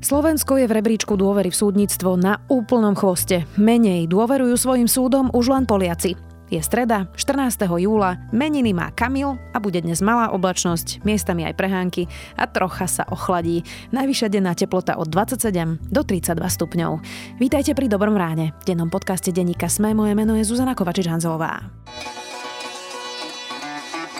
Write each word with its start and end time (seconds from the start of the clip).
Slovensko 0.00 0.56
je 0.56 0.64
v 0.64 0.80
rebríčku 0.80 1.12
dôvery 1.12 1.52
v 1.52 1.60
súdnictvo 1.60 2.16
na 2.16 2.40
úplnom 2.48 2.96
chvoste. 2.96 3.44
Menej 3.60 4.08
dôverujú 4.08 4.56
svojim 4.56 4.88
súdom 4.88 5.28
už 5.36 5.52
len 5.52 5.68
Poliaci. 5.68 6.16
Je 6.48 6.56
streda, 6.64 7.06
14. 7.20 7.68
júla, 7.68 8.16
meniny 8.32 8.72
má 8.72 8.90
Kamil 8.96 9.36
a 9.52 9.60
bude 9.60 9.84
dnes 9.84 10.00
malá 10.00 10.32
oblačnosť, 10.32 11.04
miestami 11.04 11.44
aj 11.44 11.54
prehánky 11.54 12.08
a 12.34 12.48
trocha 12.48 12.88
sa 12.88 13.04
ochladí. 13.12 13.60
Najvyššia 13.92 14.28
denná 14.32 14.56
teplota 14.56 14.96
od 14.96 15.12
27 15.12 15.92
do 15.92 16.00
32 16.00 16.32
stupňov. 16.48 16.90
Vítajte 17.36 17.76
pri 17.76 17.86
Dobrom 17.92 18.16
ráne. 18.16 18.56
V 18.64 18.72
dennom 18.72 18.88
podcaste 18.88 19.30
denníka 19.30 19.68
Sme 19.68 19.92
moje 19.92 20.16
meno 20.16 20.32
je 20.32 20.48
Zuzana 20.48 20.72
Kovačič-Hanzelová. 20.72 21.70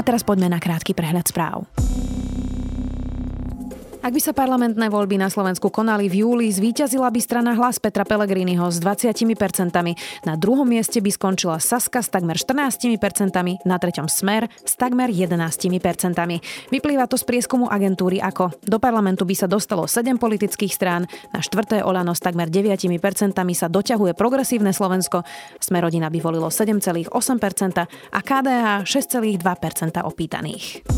A 0.00 0.02
teraz 0.02 0.24
poďme 0.24 0.48
na 0.48 0.56
krátky 0.56 0.96
prehľad 0.96 1.28
správ. 1.28 1.68
Ak 4.00 4.16
by 4.16 4.22
sa 4.24 4.32
parlamentné 4.32 4.88
voľby 4.88 5.20
na 5.20 5.28
Slovensku 5.28 5.68
konali 5.68 6.08
v 6.08 6.24
júli, 6.24 6.48
zvíťazila 6.48 7.12
by 7.12 7.20
strana 7.20 7.52
hlas 7.52 7.76
Petra 7.76 8.08
Pellegriniho 8.08 8.64
s 8.72 8.80
20%. 8.80 9.36
Na 10.24 10.34
druhom 10.40 10.64
mieste 10.64 11.04
by 11.04 11.12
skončila 11.12 11.60
Saska 11.60 12.00
s 12.00 12.08
takmer 12.08 12.40
14%, 12.40 12.96
na 13.68 13.76
treťom 13.76 14.08
Smer 14.08 14.48
s 14.64 14.72
takmer 14.80 15.12
11%. 15.12 16.16
Vyplýva 16.72 17.12
to 17.12 17.20
z 17.20 17.24
prieskumu 17.28 17.68
agentúry 17.68 18.24
ako 18.24 18.56
do 18.64 18.80
parlamentu 18.80 19.28
by 19.28 19.36
sa 19.36 19.44
dostalo 19.44 19.84
7 19.84 20.16
politických 20.16 20.72
strán, 20.72 21.04
na 21.36 21.44
štvrté 21.44 21.84
Olano 21.84 22.16
s 22.16 22.24
takmer 22.24 22.48
9% 22.48 22.96
sa 23.52 23.68
doťahuje 23.68 24.16
progresívne 24.16 24.72
Slovensko, 24.72 25.28
Smerodina 25.60 26.08
by 26.08 26.24
volilo 26.24 26.48
7,8% 26.48 27.04
a 28.16 28.20
KDH 28.24 28.66
6,2% 28.88 29.44
opýtaných. 30.00 30.88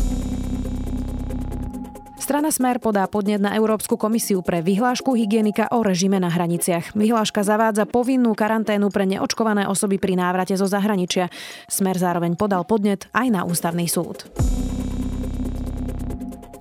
Strana 2.13 2.53
Smer 2.53 2.77
podá 2.77 3.09
podnet 3.09 3.41
na 3.41 3.57
Európsku 3.57 3.97
komisiu 3.97 4.45
pre 4.45 4.61
vyhlášku 4.61 5.17
hygienika 5.17 5.65
o 5.73 5.81
režime 5.81 6.21
na 6.21 6.29
hraniciach. 6.29 6.93
Vyhláška 6.93 7.41
zavádza 7.41 7.89
povinnú 7.89 8.37
karanténu 8.37 8.93
pre 8.93 9.09
neočkované 9.09 9.65
osoby 9.65 9.97
pri 9.97 10.13
návrate 10.21 10.53
zo 10.53 10.69
zahraničia. 10.69 11.33
Smer 11.65 11.97
zároveň 11.97 12.37
podal 12.37 12.69
podnet 12.69 13.09
aj 13.17 13.27
na 13.33 13.41
ústavný 13.41 13.89
súd. 13.89 14.29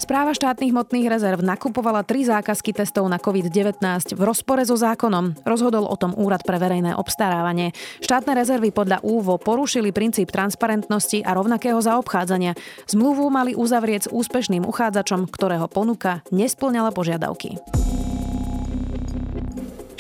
Správa 0.02 0.34
štátnych 0.34 0.74
hmotných 0.74 1.06
rezerv 1.06 1.46
nakupovala 1.46 2.02
tri 2.02 2.26
zákazky 2.26 2.74
testov 2.74 3.06
na 3.06 3.22
COVID-19 3.22 3.78
v 4.18 4.22
rozpore 4.26 4.66
so 4.66 4.74
zákonom. 4.74 5.46
Rozhodol 5.46 5.86
o 5.86 5.94
tom 5.94 6.10
Úrad 6.18 6.42
pre 6.42 6.58
verejné 6.58 6.98
obstarávanie. 6.98 7.70
Štátne 8.02 8.34
rezervy 8.34 8.74
podľa 8.74 8.98
úvo 9.06 9.38
porušili 9.38 9.94
princíp 9.94 10.34
transparentnosti 10.34 11.22
a 11.22 11.38
rovnakého 11.38 11.78
zaobchádzania. 11.78 12.58
Zmluvu 12.90 13.30
mali 13.30 13.54
uzavrieť 13.54 14.10
s 14.10 14.12
úspešným 14.12 14.66
uchádzačom, 14.66 15.30
ktorého 15.30 15.70
ponuka 15.70 16.26
nesplňala 16.34 16.90
požiadavky. 16.90 17.62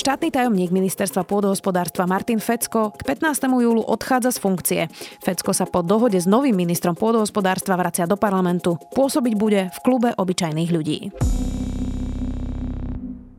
Štátny 0.02 0.34
tajomník 0.34 0.74
ministerstva 0.74 1.22
pôdohospodárstva 1.22 2.10
Martin 2.10 2.42
Fecko 2.42 2.90
k 2.90 3.06
15. 3.06 3.46
júlu 3.62 3.86
odchádza 3.86 4.34
z 4.34 4.38
funkcie. 4.42 4.80
Fecko 5.22 5.54
sa 5.54 5.62
po 5.62 5.78
dohode 5.86 6.18
s 6.18 6.26
novým 6.26 6.58
ministrom 6.58 6.98
pôdohospodárstva 6.98 7.78
vracia 7.78 8.02
do 8.02 8.18
parlamentu. 8.18 8.82
Pôsobiť 8.98 9.34
bude 9.38 9.70
v 9.70 9.78
klube 9.86 10.10
obyčajných 10.10 10.70
ľudí. 10.74 10.98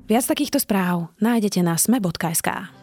Viac 0.07 0.23
takýchto 0.23 0.63
správ 0.63 1.11
nájdete 1.19 1.59
na 1.59 1.75
sme.sk. 1.75 2.82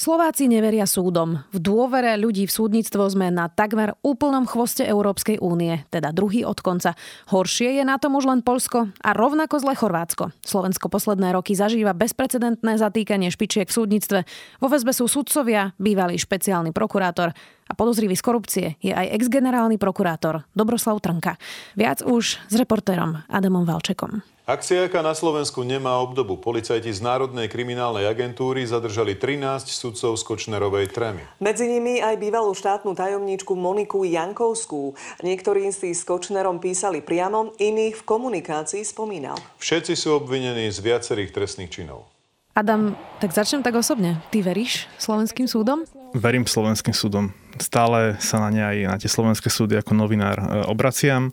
Slováci 0.00 0.48
neveria 0.48 0.88
súdom. 0.88 1.44
V 1.52 1.60
dôvere 1.60 2.16
ľudí 2.16 2.48
v 2.48 2.56
súdnictvo 2.56 3.04
sme 3.12 3.28
na 3.28 3.52
takmer 3.52 3.92
úplnom 4.00 4.48
chvoste 4.48 4.80
Európskej 4.80 5.36
únie, 5.44 5.84
teda 5.92 6.08
druhý 6.16 6.40
od 6.40 6.56
konca. 6.64 6.96
Horšie 7.28 7.76
je 7.76 7.84
na 7.84 8.00
tom 8.00 8.16
už 8.16 8.24
len 8.24 8.40
Polsko 8.40 8.88
a 9.04 9.10
rovnako 9.12 9.60
zle 9.60 9.76
Chorvátsko. 9.76 10.32
Slovensko 10.40 10.88
posledné 10.88 11.36
roky 11.36 11.52
zažíva 11.52 11.92
bezprecedentné 11.92 12.80
zatýkanie 12.80 13.28
špičiek 13.28 13.68
v 13.68 13.76
súdnictve. 13.76 14.18
Vo 14.64 14.72
väzbe 14.72 14.96
sú 14.96 15.04
sudcovia, 15.04 15.76
bývalý 15.76 16.16
špeciálny 16.16 16.72
prokurátor 16.72 17.36
a 17.68 17.72
podozrivý 17.76 18.16
z 18.16 18.24
korupcie 18.24 18.66
je 18.80 18.96
aj 18.96 19.20
ex-generálny 19.20 19.76
prokurátor 19.76 20.48
Dobroslav 20.56 20.96
Trnka. 21.04 21.36
Viac 21.76 22.00
už 22.08 22.40
s 22.40 22.54
reportérom 22.56 23.20
Adamom 23.28 23.68
Valčekom. 23.68 24.24
Akciáka 24.50 24.98
na 24.98 25.14
Slovensku 25.14 25.62
nemá 25.62 26.02
obdobu. 26.02 26.34
Policajti 26.34 26.90
z 26.90 26.98
Národnej 27.06 27.46
kriminálnej 27.46 28.02
agentúry 28.10 28.66
zadržali 28.66 29.14
13 29.14 29.70
sudcov 29.70 30.18
z 30.18 30.26
Kočnerovej 30.26 30.90
trémy. 30.90 31.22
Medzi 31.38 31.70
nimi 31.70 32.02
aj 32.02 32.18
bývalú 32.18 32.50
štátnu 32.50 32.98
tajomníčku 32.98 33.54
Moniku 33.54 34.02
Jankovskú. 34.02 34.98
Niektorí 35.22 35.70
si 35.70 35.94
s 35.94 36.02
Kočnerom 36.02 36.58
písali 36.58 36.98
priamo, 36.98 37.54
iných 37.62 38.02
v 38.02 38.02
komunikácii 38.02 38.82
spomínal. 38.82 39.38
Všetci 39.62 39.94
sú 39.94 40.18
obvinení 40.18 40.66
z 40.74 40.82
viacerých 40.82 41.30
trestných 41.30 41.70
činov. 41.70 42.10
Adam, 42.50 42.98
tak 43.22 43.30
začnem 43.30 43.62
tak 43.62 43.78
osobne. 43.78 44.18
Ty 44.34 44.42
veríš 44.42 44.90
slovenským 44.98 45.46
súdom? 45.46 45.86
Verím 46.10 46.42
slovenským 46.42 46.90
súdom. 46.90 47.30
Stále 47.62 48.18
sa 48.18 48.42
na 48.42 48.50
ne 48.50 48.66
aj 48.66 48.76
na 48.82 48.96
tie 48.98 49.06
slovenské 49.06 49.46
súdy 49.46 49.78
ako 49.78 49.94
novinár 49.94 50.42
e, 50.42 50.66
obraciam. 50.66 51.30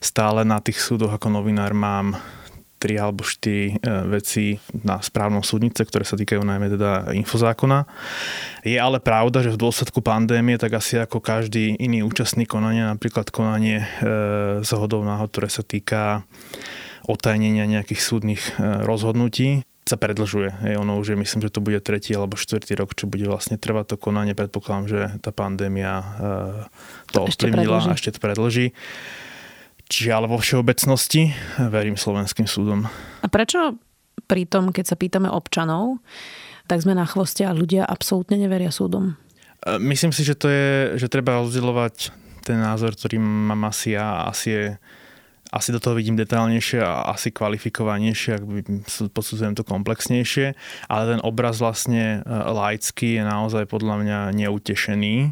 Stále 0.00 0.48
na 0.48 0.64
tých 0.64 0.80
súdoch 0.80 1.12
ako 1.12 1.28
novinár 1.28 1.76
mám 1.76 2.16
tri 2.84 3.00
alebo 3.00 3.24
štyri 3.24 3.80
e, 3.80 3.88
veci 4.12 4.60
na 4.84 5.00
správnom 5.00 5.40
súdnice, 5.40 5.80
ktoré 5.88 6.04
sa 6.04 6.20
týkajú 6.20 6.44
najmä 6.44 6.68
teda 6.76 7.16
infozákona. 7.16 7.88
Je 8.60 8.76
ale 8.76 9.00
pravda, 9.00 9.40
že 9.40 9.56
v 9.56 9.62
dôsledku 9.64 10.04
pandémie, 10.04 10.60
tak 10.60 10.76
asi 10.76 11.00
ako 11.00 11.24
každý 11.24 11.80
iný 11.80 12.04
účastník 12.04 12.52
konania, 12.52 12.92
napríklad 12.92 13.32
konanie 13.32 13.80
e, 13.80 13.86
zhodov 14.60 15.08
náhod, 15.08 15.32
ktoré 15.32 15.48
sa 15.48 15.64
týka 15.64 16.28
otajnenia 17.08 17.64
nejakých 17.64 18.04
súdnych 18.04 18.60
e, 18.60 18.84
rozhodnutí, 18.84 19.64
sa 19.84 19.96
predlžuje. 20.00 20.64
Je 20.64 20.76
ono 20.80 20.96
už 21.00 21.12
je, 21.12 21.16
myslím, 21.16 21.40
že 21.44 21.52
to 21.52 21.60
bude 21.60 21.76
tretí 21.84 22.16
alebo 22.16 22.40
štvrtý 22.40 22.72
rok, 22.80 22.96
čo 22.96 23.04
bude 23.04 23.28
vlastne 23.28 23.60
trvať 23.60 23.92
to 23.92 23.96
konanie. 24.00 24.32
Predpokladám, 24.32 24.84
že 24.88 25.00
tá 25.20 25.28
pandémia 25.28 26.00
to 27.12 27.28
ovplyvnila 27.28 27.84
a 27.84 27.92
ešte 27.92 28.16
to 28.16 28.20
predlží. 28.24 28.72
Ale 30.10 30.26
vo 30.26 30.42
všeobecnosti 30.42 31.30
verím 31.70 31.94
slovenským 31.94 32.50
súdom. 32.50 32.90
A 33.22 33.26
prečo 33.30 33.78
pri 34.26 34.48
tom, 34.48 34.74
keď 34.74 34.84
sa 34.94 34.96
pýtame 34.98 35.28
občanov, 35.30 36.02
tak 36.66 36.80
sme 36.80 36.96
na 36.96 37.04
chvoste 37.04 37.44
a 37.44 37.52
ľudia 37.52 37.84
absolútne 37.84 38.40
neveria 38.40 38.72
súdom? 38.72 39.14
E, 39.62 39.76
myslím 39.78 40.10
si, 40.10 40.24
že 40.24 40.34
to 40.34 40.48
je, 40.48 40.96
že 40.96 41.12
treba 41.12 41.38
rozdielovať 41.38 42.10
ten 42.44 42.60
názor, 42.60 42.96
ktorý 42.96 43.20
mám 43.20 43.68
asi 43.68 43.96
ja, 43.96 44.28
asi 44.28 44.48
je 44.50 44.64
asi 45.54 45.70
do 45.70 45.78
toho 45.78 45.94
vidím 45.94 46.18
detálnejšie 46.18 46.82
a 46.82 47.14
asi 47.14 47.30
kvalifikovanejšie, 47.30 48.30
ak 48.34 48.42
by 48.42 48.60
podsudzujem 49.14 49.54
to 49.54 49.62
komplexnejšie, 49.62 50.58
ale 50.90 51.02
ten 51.14 51.20
obraz 51.22 51.62
vlastne 51.62 52.26
e, 52.26 52.32
laický 52.34 53.20
je 53.20 53.22
naozaj 53.22 53.70
podľa 53.70 54.02
mňa 54.02 54.18
neutešený. 54.34 55.30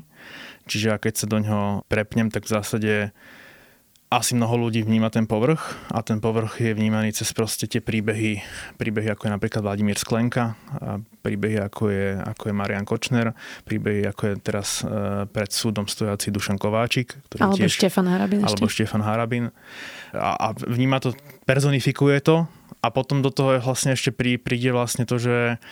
Čiže 0.71 0.95
keď 1.03 1.15
sa 1.19 1.27
do 1.27 1.43
ňoho 1.43 1.67
prepnem, 1.91 2.31
tak 2.31 2.47
v 2.47 2.55
zásade 2.55 2.95
asi 4.13 4.37
mnoho 4.37 4.69
ľudí 4.69 4.85
vníma 4.85 5.09
ten 5.09 5.25
povrch 5.25 5.73
a 5.89 6.05
ten 6.05 6.21
povrch 6.21 6.61
je 6.61 6.77
vnímaný 6.77 7.17
cez 7.17 7.33
proste 7.33 7.65
tie 7.65 7.81
príbehy, 7.81 8.45
príbehy 8.77 9.09
ako 9.17 9.25
je 9.25 9.33
napríklad 9.33 9.65
Vladimír 9.65 9.97
Sklenka, 9.97 10.53
a 10.77 11.01
príbehy 11.25 11.57
ako 11.65 11.89
je, 11.89 12.21
ako 12.21 12.53
je 12.53 12.55
Marian 12.55 12.85
Kočner, 12.85 13.33
príbehy 13.65 14.05
ako 14.13 14.23
je 14.29 14.35
teraz 14.45 14.85
e, 14.85 15.25
pred 15.33 15.49
súdom 15.49 15.89
stojací 15.89 16.29
Dušan 16.29 16.61
Kováčik. 16.61 17.17
Ktorý 17.33 17.41
alebo 17.41 17.57
tiež, 17.57 17.73
Štefan 17.73 18.07
Harabin. 18.13 18.45
Alebo 18.45 18.69
ešte. 18.69 18.85
Štefan 18.85 19.03
Harabin. 19.03 19.45
A, 20.13 20.31
a 20.37 20.49
vníma 20.53 21.01
to, 21.01 21.17
personifikuje 21.49 22.21
to 22.21 22.45
a 22.83 22.91
potom 22.91 23.23
do 23.23 23.31
toho 23.31 23.63
vlastne 23.63 23.95
ešte 23.95 24.11
prí, 24.11 24.37
príde 24.37 24.75
vlastne 24.75 25.07
to, 25.07 25.17
že 25.17 25.63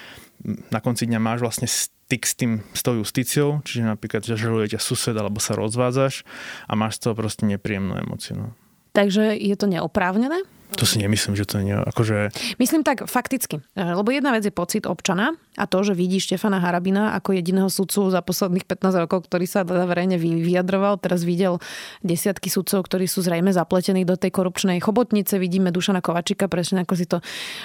na 0.70 0.80
konci 0.80 1.10
dňa 1.10 1.18
máš 1.20 1.42
vlastne 1.42 1.66
styk 1.66 2.22
s 2.24 2.34
tým, 2.38 2.62
s 2.72 2.80
tou 2.80 2.96
justíciou, 2.96 3.60
čiže 3.66 3.84
napríklad 3.84 4.24
žaluje 4.24 4.72
ťa 4.72 4.80
sused 4.80 5.12
alebo 5.12 5.42
sa 5.42 5.58
rozvádzaš 5.58 6.22
a 6.70 6.72
máš 6.78 7.02
z 7.02 7.10
toho 7.10 7.14
proste 7.18 7.44
nepríjemnú 7.44 7.98
emociu. 7.98 8.34
No. 8.38 8.48
Takže 8.94 9.34
je 9.36 9.54
to 9.58 9.66
neoprávnené? 9.66 10.46
To 10.78 10.86
si 10.86 11.02
nemyslím, 11.02 11.34
že 11.34 11.50
to 11.50 11.58
nie 11.58 11.74
akože... 11.74 12.30
Myslím 12.62 12.86
tak 12.86 13.10
fakticky. 13.10 13.58
Lebo 13.74 14.06
jedna 14.14 14.30
vec 14.30 14.46
je 14.46 14.54
pocit 14.54 14.86
občana, 14.86 15.34
a 15.58 15.66
to, 15.66 15.82
že 15.82 15.98
vidí 15.98 16.22
Štefana 16.22 16.62
Harabina 16.62 17.10
ako 17.18 17.34
jediného 17.34 17.66
sudcu 17.66 18.06
za 18.06 18.22
posledných 18.22 18.70
15 18.70 19.02
rokov, 19.02 19.26
ktorý 19.26 19.50
sa 19.50 19.66
teda 19.66 19.82
verejne 19.82 20.14
vyjadroval. 20.14 21.02
Teraz 21.02 21.26
videl 21.26 21.58
desiatky 22.06 22.46
sudcov, 22.46 22.86
ktorí 22.86 23.10
sú 23.10 23.26
zrejme 23.26 23.50
zapletení 23.50 24.06
do 24.06 24.14
tej 24.14 24.30
korupčnej 24.30 24.78
chobotnice. 24.78 25.42
Vidíme 25.42 25.74
Dušana 25.74 25.98
Kovačika, 26.06 26.46
presne 26.46 26.86
ako 26.86 26.94
si 26.94 27.10
to, 27.10 27.18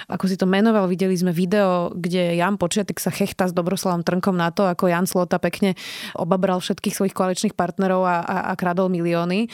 ako 0.09 0.25
si 0.25 0.33
to 0.33 0.49
menoval. 0.49 0.89
Videli 0.89 1.13
sme 1.13 1.29
video, 1.29 1.93
kde 1.93 2.41
Jan 2.41 2.57
Počiatek 2.57 2.97
sa 2.97 3.13
chechta 3.13 3.45
s 3.45 3.53
Dobroslavom 3.53 4.01
Trnkom 4.01 4.33
na 4.33 4.49
to, 4.49 4.65
ako 4.65 4.89
Jan 4.89 5.05
Slota 5.05 5.37
pekne 5.37 5.77
obabral 6.17 6.57
všetkých 6.65 6.95
svojich 6.97 7.13
koaličných 7.13 7.53
partnerov 7.53 8.01
a, 8.01 8.17
a, 8.25 8.37
a 8.49 8.53
kradol 8.57 8.89
milióny. 8.89 9.45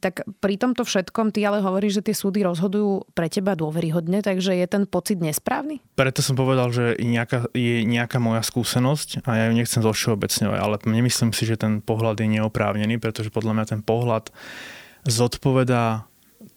Tak 0.00 0.24
pri 0.40 0.56
tomto 0.56 0.88
všetkom 0.88 1.28
ty 1.28 1.44
ale 1.44 1.60
hovoríš, 1.60 2.00
že 2.00 2.08
tie 2.08 2.16
súdy 2.16 2.40
rozhodujú 2.40 3.12
pre 3.12 3.28
teba 3.28 3.52
dôveryhodne, 3.52 4.24
takže 4.24 4.56
je 4.56 4.64
ten 4.64 4.88
pocit 4.88 5.20
nesprávny? 5.20 5.84
Preto 5.92 6.24
som 6.24 6.32
povedal, 6.32 6.72
že 6.72 6.96
nejaká, 7.04 7.52
je 7.66 7.78
nejaká 7.82 8.22
moja 8.22 8.46
skúsenosť 8.46 9.26
a 9.26 9.30
ja 9.34 9.44
ju 9.50 9.54
nechcem 9.58 9.82
zovšeobecňovať, 9.82 10.58
ale 10.62 10.76
nemyslím 10.86 11.34
si, 11.34 11.42
že 11.42 11.58
ten 11.58 11.82
pohľad 11.82 12.22
je 12.22 12.28
neoprávnený, 12.38 13.02
pretože 13.02 13.34
podľa 13.34 13.58
mňa 13.58 13.66
ten 13.66 13.82
pohľad 13.82 14.30
zodpovedá 15.06 16.06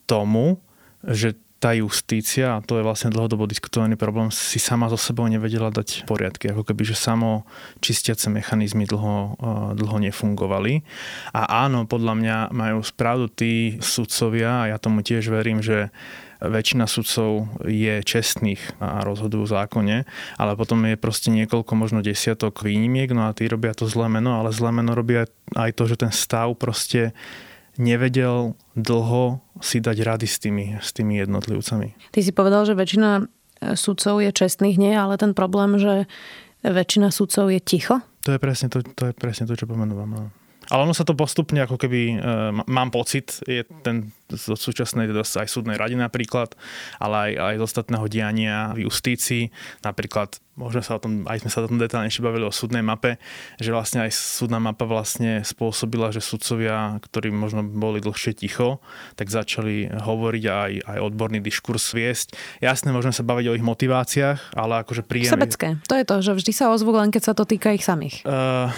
tomu, 0.05 0.61
že 1.01 1.37
tá 1.59 1.75
justícia, 1.75 2.55
a 2.55 2.63
to 2.63 2.79
je 2.79 2.87
vlastne 2.87 3.11
dlhodobo 3.11 3.43
diskutovaný 3.43 3.99
problém, 3.99 4.31
si 4.31 4.63
sama 4.63 4.87
so 4.87 4.95
sebou 4.95 5.27
nevedela 5.27 5.67
dať 5.67 6.07
poriadky, 6.07 6.55
ako 6.55 6.63
keby, 6.63 6.87
že 6.87 6.95
samo 6.95 7.43
čistiace 7.83 8.31
mechanizmy 8.31 8.87
dlho, 8.87 9.35
eh, 9.35 9.69
dlho 9.75 9.97
nefungovali. 9.99 10.87
A 11.35 11.67
áno, 11.67 11.83
podľa 11.83 12.13
mňa 12.15 12.37
majú 12.55 12.79
správdu 12.79 13.27
tí 13.27 13.75
sudcovia, 13.83 14.65
a 14.65 14.67
ja 14.71 14.77
tomu 14.79 15.03
tiež 15.03 15.27
verím, 15.27 15.59
že 15.59 15.91
väčšina 16.39 16.87
sudcov 16.87 17.51
je 17.67 17.99
čestných 17.99 18.79
a 18.79 19.03
rozhodujú 19.03 19.43
v 19.43 19.53
zákone, 19.53 19.97
ale 20.39 20.51
potom 20.55 20.87
je 20.87 20.95
proste 20.95 21.29
niekoľko, 21.35 21.71
možno 21.75 21.99
desiatok 21.99 22.63
výnimiek, 22.63 23.11
no 23.11 23.27
a 23.27 23.35
tí 23.35 23.45
robia 23.51 23.75
to 23.75 23.85
zlé 23.91 24.07
meno, 24.07 24.39
ale 24.39 24.55
zlé 24.55 24.71
meno 24.71 24.95
robia 24.95 25.27
aj 25.59 25.75
to, 25.75 25.83
že 25.91 25.99
ten 25.99 26.11
stav 26.15 26.55
proste 26.55 27.11
nevedel 27.75 28.55
dlho 28.75 29.43
si 29.59 29.83
dať 29.83 29.97
rady 30.03 30.27
s 30.27 30.37
tými, 30.39 30.65
s 30.79 30.95
tými 30.95 31.19
jednotlivcami. 31.19 31.95
Ty 32.11 32.19
si 32.23 32.31
povedal, 32.31 32.63
že 32.67 32.75
väčšina 32.75 33.09
e, 33.19 33.23
sudcov 33.75 34.23
je 34.23 34.31
čestných, 34.31 34.79
nie, 34.79 34.95
ale 34.95 35.19
ten 35.19 35.35
problém, 35.35 35.79
že 35.79 36.07
väčšina 36.63 37.11
sudcov 37.11 37.51
je 37.51 37.59
ticho? 37.63 38.03
To 38.27 38.35
je 38.35 38.39
presne 38.39 38.67
to, 38.67 38.83
to, 38.83 39.11
je 39.11 39.13
presne 39.15 39.47
to 39.47 39.55
čo 39.55 39.67
pomenúvam. 39.67 40.31
Ale 40.69 40.85
ono 40.85 40.93
sa 40.93 41.05
to 41.05 41.17
postupne, 41.17 41.57
ako 41.65 41.81
keby, 41.81 42.01
e, 42.13 42.15
mám 42.69 42.89
pocit, 42.93 43.41
je 43.45 43.65
ten 43.81 44.13
zo 44.29 44.53
súčasnej 44.53 45.09
teda 45.09 45.25
aj 45.25 45.49
súdnej 45.49 45.73
rady 45.73 45.97
napríklad, 45.97 46.53
ale 47.01 47.15
aj, 47.17 47.31
aj 47.41 47.55
z 47.57 47.63
ostatného 47.65 48.05
diania 48.05 48.57
v 48.77 48.85
justícii. 48.85 49.49
Napríklad, 49.81 50.37
možno 50.53 50.85
sa 50.85 50.99
o 50.99 51.01
tom, 51.01 51.25
aj 51.25 51.41
sme 51.41 51.49
sa 51.49 51.65
o 51.65 51.69
tom 51.71 51.81
detálnejšie 51.81 52.21
bavili 52.21 52.45
o 52.45 52.53
súdnej 52.53 52.85
mape, 52.85 53.17
že 53.57 53.73
vlastne 53.73 54.05
aj 54.05 54.13
súdna 54.13 54.61
mapa 54.61 54.85
vlastne 54.85 55.41
spôsobila, 55.41 56.13
že 56.13 56.21
sudcovia, 56.21 57.01
ktorí 57.01 57.33
možno 57.33 57.65
boli 57.65 58.03
dlhšie 58.03 58.37
ticho, 58.37 58.77
tak 59.17 59.33
začali 59.33 59.89
hovoriť 59.89 60.43
a 60.45 60.53
aj, 60.69 60.73
aj 60.85 60.99
odborný 61.01 61.41
diskurs 61.41 61.89
viesť. 61.95 62.37
Jasné, 62.61 62.93
môžeme 62.93 63.15
sa 63.15 63.25
baviť 63.25 63.45
o 63.49 63.57
ich 63.57 63.65
motiváciách, 63.65 64.53
ale 64.53 64.85
akože 64.85 65.01
príjem... 65.07 65.33
Sebecké. 65.33 65.81
To 65.89 65.97
je 65.97 66.05
to, 66.05 66.15
že 66.21 66.31
vždy 66.37 66.51
sa 66.53 66.69
ozvú 66.69 66.93
len 66.93 67.09
keď 67.09 67.31
sa 67.31 67.33
to 67.33 67.49
týka 67.49 67.73
ich 67.73 67.81
samých. 67.81 68.21
Uh, 68.27 68.69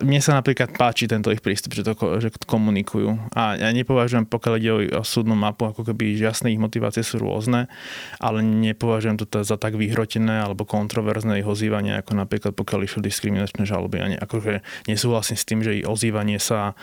mne 0.00 0.20
sa 0.20 0.36
napríklad 0.36 0.74
páči 0.74 1.06
tento 1.06 1.28
ich 1.30 1.44
prístup, 1.44 1.76
že 1.76 1.84
to, 1.84 1.94
že 2.20 2.32
komunikujú. 2.44 3.32
A 3.36 3.56
ja 3.56 3.68
nepovažujem, 3.70 4.26
pokiaľ 4.26 4.54
ide 4.56 4.72
o, 4.72 5.04
súdnu 5.04 5.36
mapu, 5.36 5.68
ako 5.68 5.86
keby 5.86 6.16
jasné 6.16 6.52
ich 6.52 6.60
motivácie 6.60 7.04
sú 7.04 7.20
rôzne, 7.20 7.68
ale 8.18 8.40
nepovažujem 8.42 9.20
to 9.20 9.44
za 9.44 9.56
tak 9.60 9.76
vyhrotené 9.76 10.42
alebo 10.42 10.64
kontroverzné 10.64 11.44
ich 11.44 11.48
ozývanie, 11.48 12.00
ako 12.00 12.16
napríklad 12.16 12.52
pokiaľ 12.56 12.80
išlo 12.88 13.00
diskriminačné 13.04 13.68
žaloby. 13.68 13.96
A 14.00 14.06
ne, 14.10 14.16
akože 14.18 14.64
nesúhlasím 14.88 15.36
s 15.38 15.48
tým, 15.48 15.60
že 15.62 15.80
ich 15.80 15.86
ozývanie 15.86 16.42
sa 16.42 16.74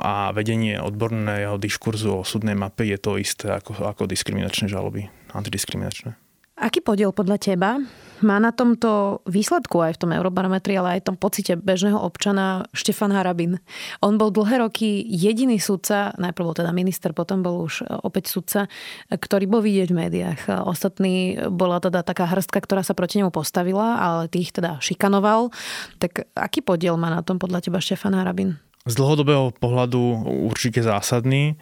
a 0.00 0.32
vedenie 0.32 0.80
odborného 0.80 1.60
diskurzu 1.60 2.20
o 2.20 2.26
súdnej 2.26 2.58
mape 2.58 2.88
je 2.88 2.98
to 2.98 3.20
isté 3.20 3.52
ako, 3.52 3.76
ako 3.86 4.08
diskriminačné 4.08 4.66
žaloby, 4.66 5.08
antidiskriminačné. 5.36 6.25
Aký 6.56 6.80
podiel 6.80 7.12
podľa 7.12 7.36
teba 7.36 7.76
má 8.24 8.40
na 8.40 8.48
tomto 8.48 9.20
výsledku 9.28 9.76
aj 9.76 10.00
v 10.00 10.00
tom 10.00 10.10
eurobarometri, 10.16 10.72
ale 10.80 10.96
aj 10.96 11.00
v 11.04 11.06
tom 11.12 11.16
pocite 11.20 11.52
bežného 11.52 12.00
občana 12.00 12.64
Štefan 12.72 13.12
Harabin? 13.12 13.60
On 14.00 14.16
bol 14.16 14.32
dlhé 14.32 14.64
roky 14.64 15.04
jediný 15.04 15.60
sudca, 15.60 16.16
najprv 16.16 16.44
bol 16.48 16.56
teda 16.56 16.72
minister, 16.72 17.12
potom 17.12 17.44
bol 17.44 17.68
už 17.68 17.84
opäť 18.00 18.32
sudca, 18.32 18.72
ktorý 19.12 19.44
bol 19.44 19.60
vidieť 19.60 19.88
v 19.92 20.00
médiách. 20.00 20.40
Ostatní 20.64 21.36
bola 21.52 21.76
teda 21.76 22.00
taká 22.00 22.24
hrstka, 22.24 22.64
ktorá 22.64 22.80
sa 22.80 22.96
proti 22.96 23.20
nemu 23.20 23.28
postavila, 23.28 24.00
ale 24.00 24.32
tých 24.32 24.56
teda 24.56 24.80
šikanoval. 24.80 25.52
Tak 26.00 26.32
aký 26.32 26.64
podiel 26.64 26.96
má 26.96 27.12
na 27.12 27.20
tom 27.20 27.36
podľa 27.36 27.68
teba 27.68 27.84
Štefan 27.84 28.16
Harabin? 28.16 28.56
Z 28.88 28.96
dlhodobého 28.96 29.52
pohľadu 29.60 30.24
určite 30.48 30.80
zásadný 30.80 31.60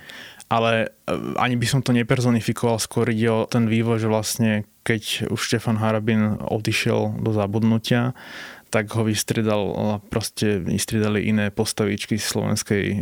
ale 0.53 0.93
e, 1.09 1.17
ani 1.41 1.57
by 1.57 1.67
som 1.67 1.81
to 1.81 1.97
nepersonifikoval, 1.97 2.77
skôr 2.77 3.09
ide 3.11 3.33
o 3.33 3.49
ten 3.49 3.65
vývoj, 3.65 3.97
že 3.97 4.09
vlastne 4.13 4.51
keď 4.85 5.33
už 5.33 5.41
Štefan 5.41 5.81
Harabin 5.81 6.37
odišiel 6.39 7.25
do 7.25 7.33
zabudnutia, 7.33 8.13
tak 8.75 8.91
ho 8.99 9.07
vystredal, 9.07 9.63
proste 10.11 10.59
vystredali 10.59 11.31
iné 11.31 11.55
postavičky 11.55 12.19
slovenskej 12.19 12.83
e, 12.83 12.97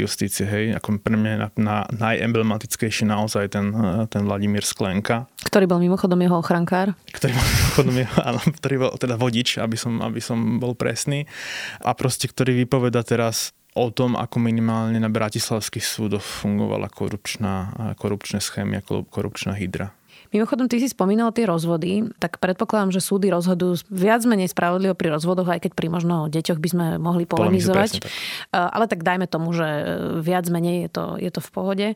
justície. 0.00 0.48
Hej. 0.48 0.80
Ako 0.80 0.96
pre 1.04 1.20
mňa 1.20 1.32
na, 1.36 1.48
na, 1.60 1.76
najemblematickejší 1.92 3.04
naozaj 3.04 3.52
ten, 3.52 3.68
e, 3.68 4.08
ten 4.08 4.24
Vladimír 4.24 4.64
Sklenka. 4.64 5.28
Ktorý 5.44 5.68
bol 5.68 5.84
mimochodom 5.84 6.16
jeho 6.16 6.40
ochrankár. 6.40 6.96
Ktorý 7.12 7.36
bol 7.36 7.44
mimochodom 7.44 7.94
jeho, 8.00 8.16
áno, 8.32 8.40
ktorý 8.40 8.76
bol 8.80 8.92
teda 8.96 9.20
vodič, 9.20 9.60
aby 9.60 9.76
som, 9.76 10.00
aby 10.00 10.20
som 10.24 10.56
bol 10.56 10.72
presný. 10.72 11.28
A 11.84 11.92
proste, 11.92 12.24
ktorý 12.24 12.64
vypoveda 12.64 13.04
teraz 13.04 13.52
o 13.76 13.92
tom, 13.92 14.16
ako 14.16 14.40
minimálne 14.40 14.96
na 14.96 15.12
bratislavských 15.12 15.84
súdoch 15.84 16.24
fungovala 16.24 16.88
korupčná, 16.88 17.76
korupčné 18.00 18.40
schémy 18.40 18.80
ako 18.80 19.04
korupčná 19.04 19.52
hydra. 19.52 19.92
Mimochodom, 20.28 20.68
ty 20.68 20.76
si 20.76 20.92
spomínal 20.92 21.32
tie 21.32 21.48
rozvody, 21.48 22.04
tak 22.20 22.36
predpokladám, 22.36 22.92
že 22.92 23.00
súdy 23.00 23.32
rozhodujú 23.32 23.88
viac 23.88 24.22
menej 24.28 24.52
spravodlivo 24.52 24.92
pri 24.92 25.16
rozvodoch, 25.16 25.48
aj 25.48 25.64
keď 25.64 25.72
pri 25.72 25.88
možno 25.88 26.28
deťoch 26.28 26.60
by 26.60 26.68
sme 26.68 26.86
mohli 27.00 27.24
polemizovať. 27.24 28.04
Ale 28.52 28.84
tak 28.84 29.04
dajme 29.04 29.24
tomu, 29.24 29.56
že 29.56 29.66
viac 30.20 30.44
menej 30.52 30.88
je 30.88 30.90
to, 30.92 31.04
je 31.16 31.30
to 31.32 31.40
v 31.40 31.50
pohode. 31.50 31.86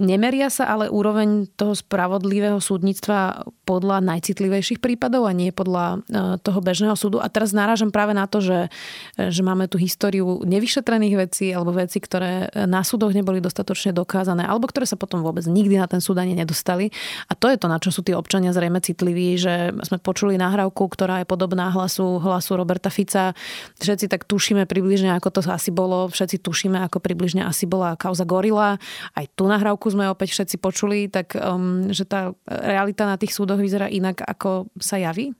Nemeria 0.00 0.48
sa 0.48 0.72
ale 0.72 0.88
úroveň 0.88 1.48
toho 1.52 1.76
spravodlivého 1.76 2.56
súdnictva 2.60 3.44
podľa 3.68 4.00
najcitlivejších 4.00 4.80
prípadov 4.80 5.28
a 5.28 5.32
nie 5.32 5.52
podľa 5.52 6.04
e, 6.08 6.36
toho 6.40 6.60
bežného 6.60 6.96
súdu. 6.96 7.20
A 7.20 7.28
teraz 7.32 7.56
náražam 7.56 7.92
práve 7.92 8.12
na 8.12 8.28
to, 8.28 8.44
že, 8.44 8.72
že 9.16 9.42
máme 9.44 9.68
tú 9.68 9.80
históriu 9.80 10.44
nevyšetrených 10.44 11.16
vecí 11.16 11.46
alebo 11.52 11.76
vecí, 11.76 12.00
ktoré 12.00 12.52
na 12.68 12.84
súdoch 12.84 13.16
neboli 13.16 13.40
dostatočne 13.40 13.96
dokázané 13.96 14.44
alebo 14.44 14.68
ktoré 14.68 14.84
sa 14.84 15.00
potom 15.00 15.24
vôbec 15.24 15.44
nikdy 15.48 15.80
na 15.80 15.88
ten 15.88 16.04
súd 16.04 16.20
ani 16.20 16.36
nedostali. 16.36 16.92
A 17.28 17.36
to 17.36 17.48
je 17.48 17.56
to, 17.58 17.66
na 17.66 17.80
čo 17.80 17.88
sú 17.88 18.04
tí 18.04 18.12
občania 18.12 18.52
zrejme 18.52 18.78
citliví, 18.78 19.40
že 19.40 19.72
sme 19.82 19.98
počuli 19.98 20.36
nahrávku, 20.36 20.84
ktorá 20.92 21.24
je 21.24 21.26
podobná 21.26 21.72
hlasu, 21.72 22.20
hlasu 22.20 22.54
Roberta 22.54 22.92
Fica. 22.92 23.32
Všetci 23.80 24.06
tak 24.12 24.28
tušíme 24.28 24.68
približne, 24.68 25.16
ako 25.16 25.28
to 25.32 25.40
asi 25.48 25.72
bolo. 25.72 26.12
Všetci 26.12 26.44
tušíme, 26.44 26.78
ako 26.86 27.00
približne 27.00 27.42
asi 27.42 27.64
bola 27.64 27.96
kauza 27.96 28.28
Gorila. 28.28 28.76
Aj 29.16 29.24
tu 29.32 29.48
nahrávku 29.48 29.81
rozprávku 29.82 29.98
sme 29.98 30.14
opäť 30.14 30.28
všetci 30.38 30.56
počuli, 30.62 31.10
tak 31.10 31.34
um, 31.34 31.90
že 31.90 32.06
tá 32.06 32.30
realita 32.46 33.02
na 33.02 33.18
tých 33.18 33.34
súdoch 33.34 33.58
vyzerá 33.58 33.90
inak, 33.90 34.22
ako 34.22 34.70
sa 34.78 35.02
javí? 35.02 35.34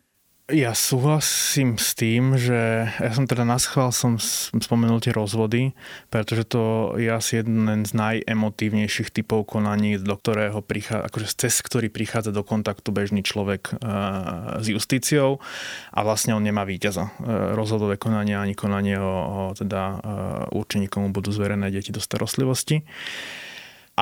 Ja 0.50 0.74
súhlasím 0.74 1.78
s 1.78 1.94
tým, 1.94 2.34
že 2.34 2.90
ja 2.90 3.12
som 3.14 3.30
teda 3.30 3.46
na 3.46 3.62
schvál 3.62 3.94
som 3.94 4.18
spomenul 4.18 4.98
tie 4.98 5.14
rozvody, 5.14 5.70
pretože 6.10 6.44
to 6.50 6.92
je 6.98 7.06
asi 7.06 7.40
jeden 7.40 7.86
z 7.86 7.92
najemotívnejších 7.94 9.14
typov 9.14 9.46
konaní, 9.46 10.02
do 10.02 10.12
ktorého 10.18 10.58
prichádza, 10.58 11.06
akože 11.08 11.26
cez 11.38 11.62
ktorý 11.62 11.88
prichádza 11.94 12.34
do 12.34 12.42
kontaktu 12.42 12.90
bežný 12.90 13.22
človek 13.22 13.70
e, 13.70 13.72
s 14.58 14.66
justíciou 14.66 15.38
a 15.94 16.00
vlastne 16.02 16.34
on 16.34 16.42
nemá 16.42 16.66
víťaza. 16.66 17.14
E, 17.22 17.54
rozhodové 17.54 17.94
konanie 17.94 18.34
ani 18.34 18.58
konanie 18.58 18.98
o, 18.98 19.14
o 19.22 19.40
teda 19.54 19.82
e, 19.88 19.96
určení, 20.58 20.90
komu 20.90 21.14
budú 21.14 21.30
zverené 21.30 21.70
deti 21.70 21.94
do 21.94 22.02
starostlivosti. 22.02 22.82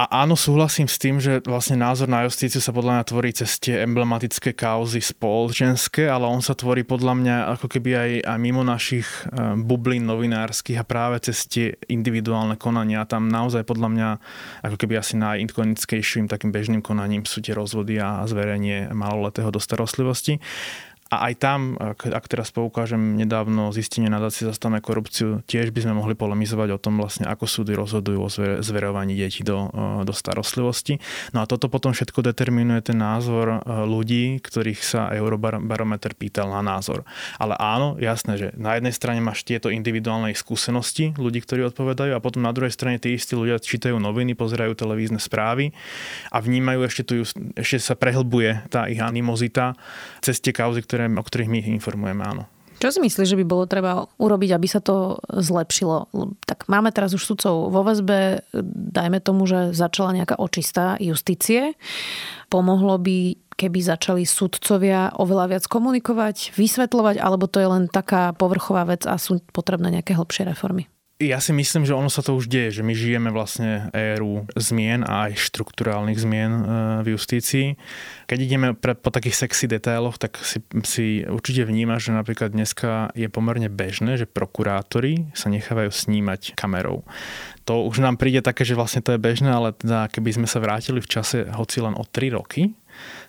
A 0.00 0.24
áno, 0.24 0.32
súhlasím 0.32 0.88
s 0.88 0.96
tým, 0.96 1.20
že 1.20 1.44
vlastne 1.44 1.76
názor 1.76 2.08
na 2.08 2.24
justíciu 2.24 2.56
sa 2.56 2.72
podľa 2.72 2.96
mňa 2.96 3.04
tvorí 3.04 3.36
cez 3.36 3.60
tie 3.60 3.84
emblematické 3.84 4.56
kauzy 4.56 4.96
spoločenské, 4.96 6.08
ale 6.08 6.24
on 6.24 6.40
sa 6.40 6.56
tvorí 6.56 6.88
podľa 6.88 7.20
mňa 7.20 7.36
ako 7.52 7.68
keby 7.68 7.90
aj, 7.92 8.10
aj 8.24 8.38
mimo 8.40 8.64
našich 8.64 9.04
eh, 9.04 9.52
bublín 9.60 10.08
novinárskych 10.08 10.80
a 10.80 10.88
práve 10.88 11.20
cez 11.20 11.44
tie 11.44 11.76
individuálne 11.92 12.56
konania. 12.56 13.04
Tam 13.04 13.28
naozaj 13.28 13.68
podľa 13.68 13.88
mňa 13.92 14.08
ako 14.64 14.76
keby 14.80 14.96
asi 14.96 15.20
najikonickejším 15.20 16.32
takým 16.32 16.48
bežným 16.48 16.80
konaním 16.80 17.28
sú 17.28 17.44
tie 17.44 17.52
rozvody 17.52 18.00
a 18.00 18.24
zverenie 18.24 18.88
maloletého 18.96 19.52
do 19.52 19.60
starostlivosti. 19.60 20.40
A 21.10 21.26
aj 21.26 21.42
tam, 21.42 21.74
ak, 21.74 22.06
ak 22.06 22.24
teraz 22.30 22.54
poukážem 22.54 23.18
nedávno 23.18 23.74
zistenie 23.74 24.06
nadácie 24.06 24.46
zastavme 24.46 24.78
korupciu, 24.78 25.42
tiež 25.42 25.74
by 25.74 25.82
sme 25.82 25.98
mohli 25.98 26.14
polemizovať 26.14 26.70
o 26.70 26.78
tom 26.78 27.02
vlastne, 27.02 27.26
ako 27.26 27.50
súdy 27.50 27.74
rozhodujú 27.74 28.18
o 28.22 28.30
zverovaní 28.62 29.18
detí 29.18 29.42
do, 29.42 29.74
do 30.06 30.14
starostlivosti. 30.14 31.02
No 31.34 31.42
a 31.42 31.50
toto 31.50 31.66
potom 31.66 31.90
všetko 31.90 32.22
determinuje 32.30 32.94
ten 32.94 33.02
názor 33.02 33.58
ľudí, 33.66 34.38
ktorých 34.38 34.80
sa 34.86 35.10
Eurobarometer 35.10 36.14
pýtal 36.14 36.54
na 36.54 36.62
názor. 36.62 37.02
Ale 37.42 37.58
áno, 37.58 37.98
jasné, 37.98 38.38
že 38.38 38.48
na 38.54 38.78
jednej 38.78 38.94
strane 38.94 39.18
máš 39.18 39.42
tieto 39.42 39.66
individuálne 39.66 40.30
skúsenosti 40.30 41.10
ľudí, 41.18 41.42
ktorí 41.42 41.74
odpovedajú 41.74 42.14
a 42.14 42.22
potom 42.22 42.46
na 42.46 42.54
druhej 42.54 42.70
strane 42.70 43.02
tí 43.02 43.18
istí 43.18 43.34
ľudia 43.34 43.58
čítajú 43.58 43.98
noviny, 43.98 44.38
pozerajú 44.38 44.78
televízne 44.78 45.18
správy 45.18 45.74
a 46.30 46.38
vnímajú 46.38 46.86
ešte 46.86 47.02
tu, 47.02 47.26
ešte 47.58 47.82
sa 47.82 47.98
prehlbuje 47.98 48.70
tá 48.70 48.86
ich 48.86 49.02
animozita 49.02 49.74
cez 50.22 50.38
tie 50.38 50.54
kauzy, 50.54 50.86
ktoré 50.86 50.99
ktoré, 51.00 51.16
o 51.16 51.24
ktorých 51.24 51.48
my 51.48 51.58
informujeme, 51.80 52.20
áno. 52.20 52.44
Čo 52.80 52.96
si 52.96 53.00
myslíš, 53.04 53.36
že 53.36 53.40
by 53.40 53.44
bolo 53.44 53.68
treba 53.68 54.08
urobiť, 54.16 54.56
aby 54.56 54.64
sa 54.64 54.80
to 54.80 55.20
zlepšilo? 55.28 56.08
Tak 56.48 56.64
máme 56.64 56.88
teraz 56.88 57.12
už 57.12 57.20
sudcov 57.20 57.68
vo 57.68 57.84
väzbe, 57.84 58.40
dajme 58.96 59.20
tomu, 59.20 59.44
že 59.44 59.76
začala 59.76 60.16
nejaká 60.16 60.40
očistá 60.40 60.96
justície. 60.96 61.76
Pomohlo 62.48 62.96
by, 62.96 63.36
keby 63.60 63.84
začali 63.84 64.24
sudcovia 64.24 65.12
oveľa 65.12 65.56
viac 65.56 65.64
komunikovať, 65.68 66.56
vysvetľovať, 66.56 67.20
alebo 67.20 67.44
to 67.52 67.60
je 67.60 67.68
len 67.68 67.84
taká 67.84 68.32
povrchová 68.32 68.88
vec 68.88 69.04
a 69.04 69.20
sú 69.20 69.44
potrebné 69.52 70.00
nejaké 70.00 70.16
hlbšie 70.16 70.48
reformy? 70.48 70.88
Ja 71.20 71.36
si 71.36 71.52
myslím, 71.52 71.84
že 71.84 71.92
ono 71.92 72.08
sa 72.08 72.24
to 72.24 72.32
už 72.32 72.48
deje, 72.48 72.80
že 72.80 72.82
my 72.82 72.96
žijeme 72.96 73.28
vlastne 73.28 73.92
éru 73.92 74.48
zmien 74.56 75.04
a 75.04 75.28
aj 75.28 75.52
štruktúrálnych 75.52 76.16
zmien 76.16 76.52
e, 76.56 76.62
v 77.04 77.12
justícii. 77.12 77.76
Keď 78.24 78.38
ideme 78.40 78.68
pre, 78.72 78.96
po 78.96 79.12
takých 79.12 79.44
sexy 79.44 79.68
detailoch, 79.68 80.16
tak 80.16 80.40
si, 80.40 80.64
si 80.80 81.20
určite 81.28 81.68
vníma, 81.68 82.00
že 82.00 82.16
napríklad 82.16 82.56
dneska 82.56 83.12
je 83.12 83.28
pomerne 83.28 83.68
bežné, 83.68 84.16
že 84.16 84.24
prokurátori 84.24 85.28
sa 85.36 85.52
nechávajú 85.52 85.92
snímať 85.92 86.56
kamerou. 86.56 87.04
To 87.68 87.84
už 87.84 88.00
nám 88.00 88.16
príde 88.16 88.40
také, 88.40 88.64
že 88.64 88.72
vlastne 88.72 89.04
to 89.04 89.12
je 89.12 89.20
bežné, 89.20 89.52
ale 89.52 89.76
teda 89.76 90.08
keby 90.08 90.40
sme 90.40 90.48
sa 90.48 90.56
vrátili 90.56 91.04
v 91.04 91.10
čase 91.20 91.52
hoci 91.52 91.84
len 91.84 92.00
o 92.00 92.04
3 92.08 92.32
roky, 92.32 92.72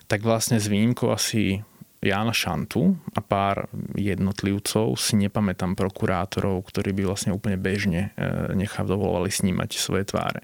tak 0.08 0.24
vlastne 0.24 0.56
s 0.56 0.64
výnimkou 0.64 1.12
asi 1.12 1.60
Jána 2.02 2.34
Šantu 2.34 2.98
a 3.14 3.22
pár 3.22 3.70
jednotlivcov, 3.94 4.98
si 4.98 5.14
nepamätám 5.14 5.78
prokurátorov, 5.78 6.66
ktorí 6.66 6.90
by 6.98 7.06
vlastne 7.06 7.30
úplne 7.30 7.54
bežne 7.54 8.10
e, 8.18 8.58
nechав 8.58 8.90
dovolovali 8.90 9.30
snímať 9.30 9.78
svoje 9.78 10.10
tváre. 10.10 10.42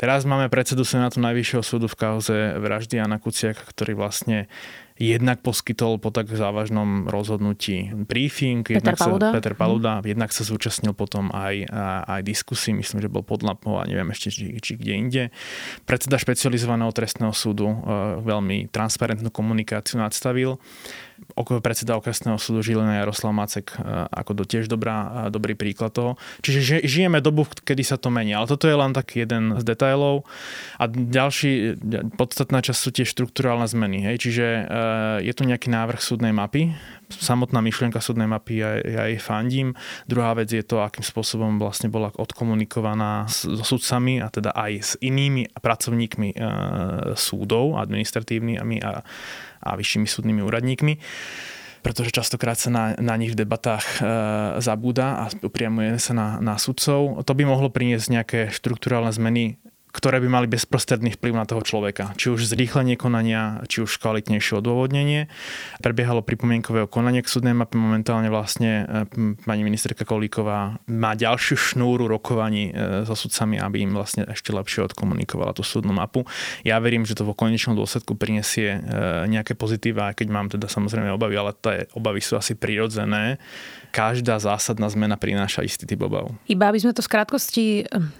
Teraz 0.00 0.24
máme 0.24 0.48
predsedu 0.48 0.88
Senátu 0.88 1.20
Najvyššieho 1.20 1.60
súdu 1.60 1.86
v 1.92 2.00
kauze 2.00 2.56
vraždy 2.56 2.96
Jana 2.96 3.20
Kuciaka, 3.20 3.60
ktorý 3.60 3.92
vlastne 3.92 4.48
jednak 4.96 5.44
poskytol 5.44 6.00
po 6.00 6.08
tak 6.08 6.32
závažnom 6.32 7.04
rozhodnutí 7.08 7.92
briefing. 8.08 8.64
Peter 8.64 8.96
Paluda. 8.96 9.28
Sa, 9.30 9.36
Peter 9.36 9.54
Paluda. 9.54 9.92
Mm. 10.00 10.16
Jednak 10.16 10.30
sa 10.32 10.42
zúčastnil 10.42 10.96
potom 10.96 11.28
aj, 11.36 11.68
aj 12.08 12.20
diskusí, 12.24 12.72
myslím, 12.72 13.04
že 13.04 13.12
bol 13.12 13.20
pod 13.20 13.44
Lapou 13.44 13.76
a 13.76 13.84
neviem 13.84 14.08
ešte, 14.10 14.32
či, 14.32 14.56
či 14.56 14.80
kde 14.80 14.92
inde. 14.96 15.22
Predseda 15.84 16.16
špecializovaného 16.16 16.88
trestného 16.96 17.36
súdu 17.36 17.68
e, 17.68 17.76
veľmi 18.24 18.72
transparentnú 18.72 19.28
komunikáciu 19.28 20.00
nadstavil 20.00 20.56
predseda 21.60 21.96
okresného 21.96 22.36
súdu 22.40 22.60
Žilina 22.64 23.00
Jaroslav 23.02 23.32
Macek 23.32 23.76
e, 23.76 24.08
ako 24.08 24.32
do 24.32 24.44
tiež 24.44 24.68
dobrá, 24.68 25.28
dobrý 25.28 25.56
príklad 25.56 25.92
toho. 25.92 26.20
Čiže 26.40 26.84
žijeme 26.84 27.20
dobu, 27.20 27.44
kedy 27.44 27.82
sa 27.84 27.96
to 27.96 28.12
mení. 28.12 28.32
Ale 28.32 28.48
toto 28.48 28.68
je 28.68 28.76
len 28.76 28.92
taký 28.92 29.24
jeden 29.24 29.56
z 29.56 29.62
detailov. 29.64 30.24
A 30.80 30.88
ďalší, 30.88 31.80
podstatná 32.16 32.60
časť 32.60 32.80
sú 32.80 32.90
tie 32.92 33.06
štruktúrálne 33.08 33.68
zmeny. 33.68 34.04
Hej. 34.12 34.16
Čiže 34.28 34.46
e, 34.46 34.62
je 35.24 35.32
tu 35.32 35.42
nejaký 35.44 35.68
návrh 35.72 36.00
súdnej 36.00 36.32
mapy, 36.32 36.72
samotná 37.10 37.62
myšlienka 37.62 38.02
súdnej 38.02 38.26
mapy, 38.26 38.58
ja, 38.58 38.78
ja 38.82 39.02
jej 39.06 39.20
fandím. 39.22 39.78
Druhá 40.10 40.34
vec 40.34 40.50
je 40.50 40.62
to, 40.66 40.82
akým 40.82 41.06
spôsobom 41.06 41.58
vlastne 41.62 41.86
bola 41.86 42.10
odkomunikovaná 42.10 43.30
so 43.30 43.62
sudcami 43.62 44.18
a 44.18 44.28
teda 44.28 44.50
aj 44.50 44.72
s 44.74 44.92
inými 44.98 45.46
pracovníkmi 45.54 46.34
e, 46.34 46.36
súdov, 47.14 47.78
administratívnymi 47.78 48.82
a, 48.82 49.06
a 49.66 49.74
vyššími 49.74 50.06
súdnymi 50.06 50.40
úradníkmi 50.46 50.94
pretože 51.86 52.10
častokrát 52.10 52.58
sa 52.58 52.66
na, 52.66 52.84
na 52.98 53.14
nich 53.14 53.30
v 53.30 53.46
debatách 53.46 53.86
e, 53.86 53.98
zabúda 54.58 55.22
a 55.22 55.24
upriamuje 55.38 56.02
sa 56.02 56.18
na, 56.18 56.42
na 56.42 56.58
sudcov. 56.58 57.22
To 57.22 57.30
by 57.30 57.46
mohlo 57.46 57.70
priniesť 57.70 58.06
nejaké 58.10 58.40
štruktúrálne 58.50 59.14
zmeny 59.14 59.62
ktoré 59.96 60.20
by 60.20 60.28
mali 60.28 60.46
bezprostredný 60.46 61.16
vplyv 61.16 61.32
na 61.32 61.48
toho 61.48 61.64
človeka. 61.64 62.12
Či 62.20 62.36
už 62.36 62.52
zrýchlenie 62.52 63.00
konania, 63.00 63.64
či 63.64 63.80
už 63.80 63.96
kvalitnejšie 63.96 64.60
odôvodnenie. 64.60 65.32
Prebiehalo 65.80 66.20
pripomienkového 66.20 66.84
konanie 66.84 67.24
k 67.24 67.32
súdnej 67.32 67.56
mape. 67.56 67.80
Momentálne 67.80 68.28
vlastne 68.28 68.84
e, 68.84 69.08
pani 69.40 69.64
ministerka 69.64 70.04
Kolíková 70.04 70.76
má 70.92 71.16
ďalšiu 71.16 71.56
šnúru 71.56 72.04
rokovaní 72.04 72.76
e, 72.76 73.08
so 73.08 73.16
sudcami, 73.16 73.56
aby 73.56 73.88
im 73.88 73.96
vlastne 73.96 74.28
ešte 74.28 74.52
lepšie 74.52 74.92
odkomunikovala 74.92 75.56
tú 75.56 75.64
súdnu 75.64 75.96
mapu. 75.96 76.28
Ja 76.60 76.76
verím, 76.76 77.08
že 77.08 77.16
to 77.16 77.24
vo 77.24 77.32
konečnom 77.32 77.72
dôsledku 77.72 78.20
prinesie 78.20 78.76
e, 78.76 78.80
nejaké 79.32 79.56
pozitíva, 79.56 80.12
keď 80.12 80.28
mám 80.28 80.52
teda 80.52 80.68
samozrejme 80.68 81.08
obavy, 81.08 81.40
ale 81.40 81.56
tie 81.56 81.88
obavy 81.96 82.20
sú 82.20 82.36
asi 82.36 82.52
prirodzené 82.52 83.40
každá 83.88 84.36
zásadná 84.42 84.90
zmena 84.90 85.16
prináša 85.16 85.62
istý 85.62 85.86
typ 85.86 86.02
obav. 86.04 86.34
Iba 86.50 86.68
aby 86.68 86.82
sme 86.82 86.92
to 86.92 87.00
v 87.00 87.12
krátkosti 87.12 87.64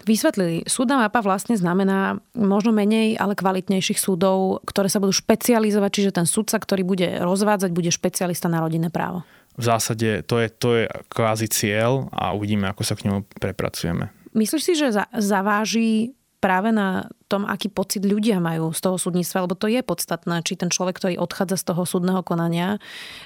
vysvetlili. 0.07 0.63
Súdna 0.65 0.97
mapa 0.97 1.19
vlastne 1.19 1.59
znamená 1.59 2.17
možno 2.33 2.71
menej, 2.71 3.19
ale 3.19 3.35
kvalitnejších 3.35 3.99
súdov, 3.99 4.63
ktoré 4.63 4.87
sa 4.87 5.03
budú 5.03 5.11
špecializovať, 5.11 5.91
čiže 5.91 6.11
ten 6.15 6.25
sudca, 6.25 6.57
ktorý 6.57 6.87
bude 6.87 7.07
rozvádzať, 7.19 7.69
bude 7.75 7.91
špecialista 7.91 8.47
na 8.47 8.63
rodinné 8.63 8.87
právo. 8.87 9.27
V 9.57 9.63
zásade 9.65 10.21
to 10.23 10.37
je, 10.37 10.47
to 10.53 10.69
je 10.79 10.83
kvázi 11.09 11.49
cieľ 11.49 12.07
a 12.13 12.31
uvidíme, 12.31 12.69
ako 12.69 12.81
sa 12.85 12.93
k 12.93 13.09
nemu 13.09 13.25
prepracujeme. 13.41 14.13
Myslíš 14.37 14.61
si, 14.61 14.73
že 14.77 14.93
zaváži 15.17 16.13
práve 16.37 16.69
na 16.69 17.09
tom, 17.27 17.43
aký 17.43 17.67
pocit 17.67 18.05
ľudia 18.05 18.37
majú 18.37 18.71
z 18.71 18.79
toho 18.79 18.97
súdnictva, 19.01 19.43
lebo 19.43 19.57
to 19.57 19.67
je 19.67 19.81
podstatné, 19.81 20.45
či 20.45 20.55
ten 20.55 20.69
človek, 20.69 21.01
ktorý 21.01 21.15
odchádza 21.19 21.57
z 21.59 21.65
toho 21.73 21.83
súdneho 21.83 22.21
konania, 22.21 22.77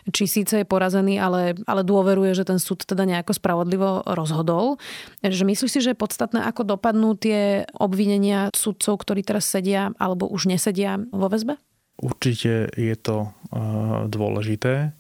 či 0.10 0.26
síce 0.26 0.64
je 0.64 0.66
porazený, 0.66 1.20
ale, 1.20 1.60
ale 1.68 1.84
dôveruje, 1.84 2.34
že 2.34 2.48
ten 2.48 2.58
súd 2.58 2.88
teda 2.88 3.04
nejako 3.04 3.36
spravodlivo 3.36 4.08
rozhodol. 4.08 4.80
Že 5.22 5.44
myslíš 5.44 5.72
si, 5.72 5.80
že 5.84 5.92
je 5.94 6.02
podstatné, 6.02 6.42
ako 6.48 6.66
dopadnú 6.78 7.14
tie 7.20 7.68
obvinenia 7.76 8.50
sudcov, 8.56 9.04
ktorí 9.04 9.22
teraz 9.22 9.46
sedia 9.46 9.92
alebo 10.00 10.26
už 10.32 10.48
nesedia 10.48 10.98
vo 11.12 11.28
väzbe? 11.28 11.60
Určite 12.02 12.74
je 12.74 12.96
to 12.98 13.30
uh, 13.54 14.10
dôležité. 14.10 14.98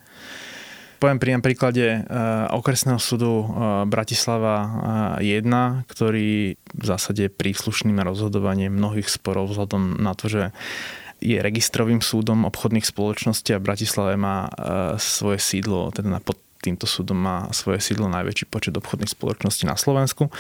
Poviem 1.02 1.18
pri 1.18 1.42
príklade 1.42 2.06
uh, 2.06 2.46
okresného 2.54 3.02
súdu 3.02 3.42
uh, 3.42 3.46
Bratislava 3.90 5.18
1, 5.18 5.42
uh, 5.50 5.82
ktorý 5.90 6.54
v 6.54 6.84
zásade 6.86 7.26
príslušným 7.34 7.98
rozhodovanie 8.06 8.70
mnohých 8.70 9.10
sporov 9.10 9.50
vzhľadom 9.50 9.98
na 9.98 10.14
to, 10.14 10.30
že 10.30 10.44
je 11.18 11.42
registrovým 11.42 12.06
súdom 12.06 12.46
obchodných 12.46 12.86
spoločností 12.86 13.58
a 13.58 13.62
v 13.62 13.66
Bratislave 13.66 14.14
má 14.18 14.50
svoje 14.98 15.38
sídlo, 15.38 15.94
teda 15.94 16.18
pod 16.18 16.42
týmto 16.66 16.90
súdom 16.90 17.14
má 17.14 17.46
svoje 17.54 17.78
sídlo 17.78 18.10
najväčší 18.10 18.50
počet 18.50 18.74
obchodných 18.74 19.14
spoločností 19.14 19.70
na 19.70 19.78
Slovensku 19.78 20.34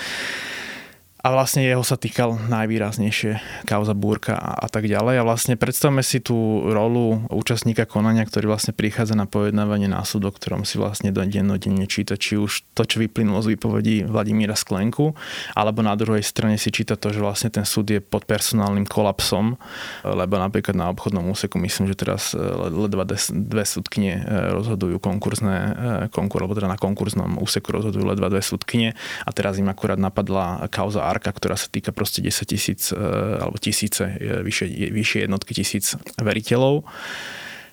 a 1.21 1.27
vlastne 1.29 1.61
jeho 1.61 1.85
sa 1.85 2.01
týkal 2.01 2.33
najvýraznejšie 2.49 3.63
kauza 3.69 3.93
Búrka 3.93 4.33
a, 4.33 4.65
a 4.65 4.67
tak 4.67 4.89
ďalej. 4.89 5.21
A 5.21 5.27
vlastne 5.27 5.53
predstavme 5.53 6.01
si 6.01 6.17
tú 6.17 6.65
rolu 6.65 7.21
účastníka 7.29 7.85
konania, 7.85 8.25
ktorý 8.25 8.49
vlastne 8.49 8.73
prichádza 8.73 9.13
na 9.13 9.29
pojednávanie 9.29 9.85
súd, 10.01 10.25
o 10.25 10.33
ktorom 10.33 10.65
si 10.65 10.81
vlastne 10.81 11.13
dennodenne 11.13 11.85
číta, 11.85 12.17
či 12.17 12.41
už 12.41 12.65
to, 12.73 12.89
čo 12.89 12.97
vyplynulo 12.97 13.37
z 13.45 13.53
výpovedí 13.53 14.09
Vladimíra 14.09 14.57
Sklenku, 14.57 15.13
alebo 15.53 15.85
na 15.85 15.93
druhej 15.93 16.25
strane 16.25 16.57
si 16.57 16.73
číta 16.73 16.97
to, 16.97 17.13
že 17.13 17.21
vlastne 17.21 17.53
ten 17.53 17.69
súd 17.69 17.93
je 17.93 18.01
pod 18.01 18.25
personálnym 18.25 18.89
kolapsom, 18.89 19.61
lebo 20.01 20.41
napríklad 20.41 20.73
na 20.73 20.89
obchodnom 20.89 21.29
úseku 21.29 21.61
myslím, 21.61 21.85
že 21.93 22.01
teraz 22.01 22.33
e, 22.33 22.41
ledva 22.73 23.05
dve 23.05 23.65
súdkyne 23.67 24.13
e, 24.17 24.21
rozhodujú 24.57 24.97
konkurzné, 24.97 25.55
e, 25.55 25.71
konkur, 26.09 26.41
alebo 26.41 26.57
teda 26.57 26.71
na 26.71 26.81
konkurznom 26.81 27.37
úseku 27.37 27.69
rozhodujú 27.69 28.09
ledva 28.09 28.33
dve 28.33 28.41
súdkyne 28.41 28.97
a 28.97 29.29
teraz 29.29 29.61
im 29.61 29.69
akurát 29.69 30.01
napadla 30.01 30.65
kauza 30.73 31.10
Arka, 31.11 31.35
ktorá 31.35 31.59
sa 31.59 31.67
týka 31.67 31.91
proste 31.91 32.23
10 32.23 32.47
tisíc 32.47 32.81
e, 32.89 32.97
alebo 33.37 33.59
tisíce, 33.59 34.07
vyššie, 34.17 34.95
vyššie 34.95 35.19
jednotky 35.27 35.51
tisíc 35.51 35.99
veriteľov. 36.15 36.87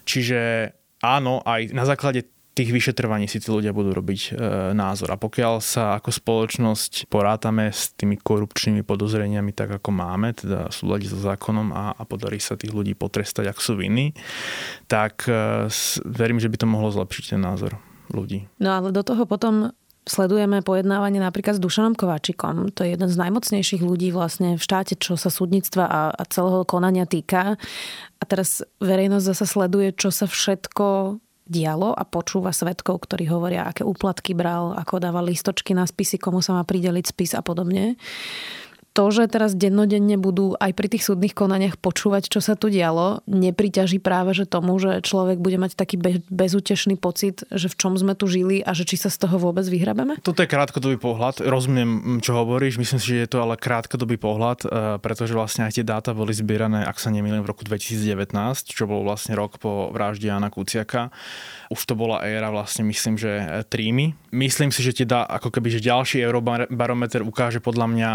Čiže 0.03 0.73
áno, 1.05 1.45
aj 1.47 1.71
na 1.71 1.87
základe 1.87 2.27
tých 2.59 2.75
vyšetrovaní 2.75 3.31
si 3.31 3.39
tí 3.39 3.55
ľudia 3.55 3.71
budú 3.71 3.95
robiť 3.95 4.21
e, 4.27 4.31
názor. 4.75 5.15
A 5.15 5.21
pokiaľ 5.21 5.63
sa 5.63 5.95
ako 5.95 6.11
spoločnosť 6.11 7.07
porátame 7.07 7.71
s 7.71 7.95
tými 7.95 8.19
korupčnými 8.19 8.83
podozreniami 8.83 9.55
tak, 9.55 9.79
ako 9.79 9.95
máme, 9.95 10.35
teda 10.35 10.67
súľadiť 10.67 11.09
so 11.15 11.23
zákonom 11.23 11.71
a, 11.71 11.95
a 11.95 12.03
podarí 12.03 12.43
sa 12.43 12.59
tých 12.59 12.75
ľudí 12.75 12.99
potrestať, 12.99 13.55
ak 13.55 13.63
sú 13.63 13.79
vinní, 13.79 14.11
tak 14.91 15.31
e, 15.31 15.71
verím, 16.03 16.43
že 16.43 16.51
by 16.51 16.57
to 16.59 16.67
mohlo 16.67 16.91
zlepšiť 16.91 17.39
ten 17.39 17.41
názor 17.47 17.79
ľudí. 18.11 18.51
No 18.59 18.75
ale 18.75 18.91
do 18.91 19.07
toho 19.07 19.23
potom 19.23 19.71
sledujeme 20.09 20.65
pojednávanie 20.65 21.21
napríklad 21.21 21.61
s 21.61 21.63
Dušanom 21.63 21.95
Kováčikom. 21.95 22.73
To 22.75 22.81
je 22.83 22.97
jeden 22.97 23.07
z 23.07 23.21
najmocnejších 23.21 23.85
ľudí 23.85 24.11
vlastne 24.11 24.57
v 24.57 24.63
štáte, 24.63 24.97
čo 24.97 25.15
sa 25.15 25.29
súdnictva 25.29 25.85
a, 25.87 26.03
a 26.11 26.23
celého 26.27 26.65
konania 26.65 27.05
týka. 27.05 27.61
A 28.19 28.23
teraz 28.25 28.65
verejnosť 28.83 29.25
zase 29.37 29.45
sleduje, 29.47 29.95
čo 29.95 30.09
sa 30.09 30.27
všetko 30.27 31.21
dialo 31.49 31.97
a 31.97 32.05
počúva 32.05 32.53
svetkov, 32.53 33.09
ktorí 33.09 33.29
hovoria, 33.33 33.65
aké 33.65 33.81
úplatky 33.81 34.37
bral, 34.37 34.77
ako 34.77 35.01
dával 35.01 35.29
listočky 35.29 35.73
na 35.73 35.89
spisy, 35.89 36.21
komu 36.21 36.45
sa 36.45 36.53
má 36.53 36.63
prideliť 36.65 37.05
spis 37.09 37.33
a 37.33 37.41
podobne 37.41 37.97
to, 38.99 39.15
že 39.15 39.31
teraz 39.31 39.55
dennodenne 39.55 40.19
budú 40.19 40.59
aj 40.59 40.75
pri 40.75 40.91
tých 40.91 41.07
súdnych 41.07 41.31
konaniach 41.31 41.79
počúvať, 41.79 42.27
čo 42.27 42.43
sa 42.43 42.59
tu 42.59 42.67
dialo, 42.67 43.23
nepriťaží 43.31 44.03
práve 44.03 44.35
že 44.35 44.43
tomu, 44.43 44.75
že 44.83 45.07
človek 45.07 45.39
bude 45.39 45.55
mať 45.55 45.79
taký 45.79 46.03
bezútešný 46.27 46.99
pocit, 46.99 47.47
že 47.55 47.71
v 47.71 47.79
čom 47.79 47.95
sme 47.95 48.19
tu 48.19 48.27
žili 48.27 48.59
a 48.59 48.75
že 48.75 48.83
či 48.83 48.99
sa 48.99 49.07
z 49.07 49.23
toho 49.23 49.39
vôbec 49.39 49.63
vyhrabeme? 49.71 50.19
Toto 50.27 50.43
je 50.43 50.51
krátkodobý 50.51 50.99
pohľad. 50.99 51.47
Rozumiem, 51.47 52.19
čo 52.19 52.35
hovoríš. 52.35 52.83
Myslím 52.83 52.99
si, 52.99 53.15
že 53.15 53.23
je 53.23 53.31
to 53.31 53.39
ale 53.39 53.55
krátkodobý 53.55 54.19
pohľad, 54.19 54.67
eh, 54.67 54.69
pretože 54.99 55.31
vlastne 55.31 55.71
aj 55.71 55.79
tie 55.79 55.87
dáta 55.87 56.11
boli 56.11 56.35
zbierané, 56.35 56.83
ak 56.83 56.99
sa 56.99 57.15
nemýlim, 57.15 57.47
v 57.47 57.55
roku 57.55 57.63
2019, 57.63 58.75
čo 58.75 58.91
bol 58.91 59.07
vlastne 59.07 59.39
rok 59.39 59.63
po 59.63 59.95
vražde 59.95 60.27
Jana 60.27 60.51
Kuciaka. 60.51 61.15
Už 61.71 61.79
to 61.87 61.95
bola 61.95 62.27
éra 62.27 62.51
vlastne, 62.51 62.83
myslím, 62.91 63.15
že 63.15 63.31
eh, 63.31 63.63
trímy. 63.63 64.19
Myslím 64.35 64.75
si, 64.75 64.83
že 64.83 65.07
dá, 65.07 65.23
ako 65.23 65.55
keby, 65.55 65.79
že 65.79 65.87
ďalší 65.87 66.19
eurobarometer 66.27 67.23
ukáže 67.23 67.63
podľa 67.63 67.87
mňa 67.87 68.11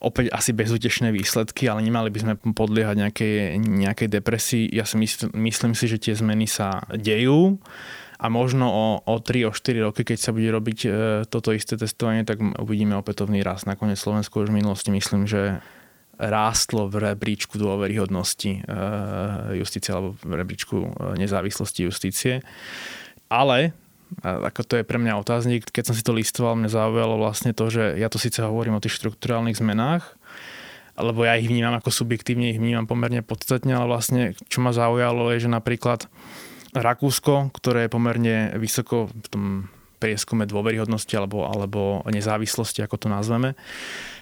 opäť 0.00 0.32
asi 0.32 0.56
bezútešné 0.56 1.12
výsledky, 1.12 1.68
ale 1.68 1.84
nemali 1.84 2.08
by 2.08 2.18
sme 2.18 2.34
podliehať 2.56 2.96
nejakej, 2.96 3.60
nejakej 3.60 4.08
depresii. 4.08 4.64
Ja 4.72 4.88
si 4.88 4.96
mysl, 4.96 5.28
myslím 5.36 5.76
si, 5.76 5.84
že 5.86 6.00
tie 6.00 6.16
zmeny 6.16 6.48
sa 6.48 6.80
dejú 6.88 7.60
a 8.16 8.26
možno 8.32 8.68
o, 8.68 8.86
o 9.04 9.14
3, 9.20 9.48
o 9.48 9.52
4 9.52 9.86
roky, 9.86 10.04
keď 10.04 10.18
sa 10.20 10.32
bude 10.32 10.48
robiť 10.48 10.78
e, 10.84 10.88
toto 11.28 11.52
isté 11.52 11.76
testovanie, 11.76 12.24
tak 12.24 12.40
uvidíme 12.40 12.96
opätovný 12.96 13.44
rast. 13.44 13.68
Nakoniec 13.68 14.00
Slovensko 14.00 14.44
už 14.44 14.52
v 14.52 14.60
minulosti 14.64 14.88
myslím, 14.92 15.28
že 15.28 15.60
rástlo 16.20 16.88
v 16.92 17.12
rebríčku 17.12 17.56
dôveryhodnosti 17.56 18.60
e, 18.60 18.76
justície 19.56 19.92
alebo 19.92 20.16
v 20.20 20.32
rebríčku 20.36 20.76
e, 20.76 20.88
nezávislosti 21.16 21.88
justície. 21.88 22.44
Ale 23.32 23.72
a 24.20 24.50
ako 24.50 24.60
to 24.66 24.74
je 24.80 24.84
pre 24.84 24.98
mňa 24.98 25.20
otáznik, 25.22 25.70
keď 25.70 25.90
som 25.90 25.94
si 25.96 26.02
to 26.02 26.10
listoval, 26.10 26.58
mňa 26.58 26.70
zaujalo 26.70 27.14
vlastne 27.18 27.54
to, 27.54 27.70
že 27.70 27.94
ja 27.96 28.10
to 28.10 28.18
síce 28.18 28.42
hovorím 28.42 28.76
o 28.76 28.82
tých 28.82 28.98
štruktúrálnych 28.98 29.58
zmenách, 29.58 30.18
lebo 30.98 31.24
ja 31.24 31.38
ich 31.38 31.48
vnímam 31.48 31.78
ako 31.78 31.94
subjektívne, 31.94 32.52
ich 32.52 32.60
vnímam 32.60 32.84
pomerne 32.84 33.22
podstatne, 33.24 33.72
ale 33.72 33.88
vlastne 33.88 34.34
čo 34.50 34.60
ma 34.60 34.74
zaujalo 34.74 35.32
je, 35.32 35.46
že 35.46 35.50
napríklad 35.50 36.10
Rakúsko, 36.70 37.50
ktoré 37.50 37.86
je 37.86 37.94
pomerne 37.94 38.36
vysoko 38.58 39.10
v 39.10 39.26
tom 39.30 39.44
prieskume 40.00 40.48
dôveryhodnosti 40.48 41.12
alebo, 41.12 41.44
alebo 41.44 42.00
nezávislosti, 42.08 42.80
ako 42.80 42.96
to 42.96 43.08
nazveme, 43.12 43.52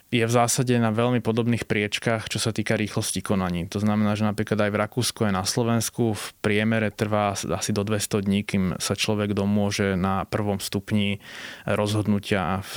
je 0.09 0.25
v 0.25 0.33
zásade 0.33 0.73
na 0.81 0.89
veľmi 0.89 1.21
podobných 1.21 1.69
priečkách, 1.69 2.33
čo 2.33 2.41
sa 2.41 2.49
týka 2.49 2.81
rýchlosti 2.81 3.21
konaní. 3.21 3.69
To 3.69 3.77
znamená, 3.77 4.17
že 4.17 4.25
napríklad 4.25 4.57
aj 4.57 4.71
v 4.73 4.81
Rakúsku 4.81 5.21
aj 5.29 5.37
na 5.37 5.45
Slovensku 5.45 6.17
v 6.17 6.25
priemere 6.41 6.89
trvá 6.89 7.37
asi 7.37 7.77
do 7.77 7.85
200 7.85 8.25
dní, 8.25 8.41
kým 8.41 8.65
sa 8.81 8.97
človek 8.97 9.37
domôže 9.37 10.01
na 10.01 10.25
prvom 10.25 10.57
stupni 10.65 11.21
rozhodnutia 11.69 12.65
v 12.73 12.75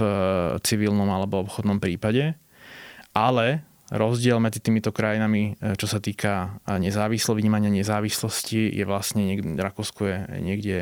civilnom 0.60 1.08
alebo 1.08 1.48
obchodnom 1.48 1.80
prípade. 1.80 2.36
Ale 3.16 3.64
rozdiel 3.96 4.40
medzi 4.44 4.60
týmito 4.60 4.92
krajinami, 4.92 5.56
čo 5.80 5.88
sa 5.88 6.04
týka 6.04 6.60
nezávislo 6.68 7.36
vnímania 7.36 7.72
nezávislosti, 7.72 8.76
je 8.76 8.84
vlastne 8.84 9.24
niekde, 9.24 9.56
Rakúsko 9.56 10.02
je 10.04 10.18
niekde 10.40 10.78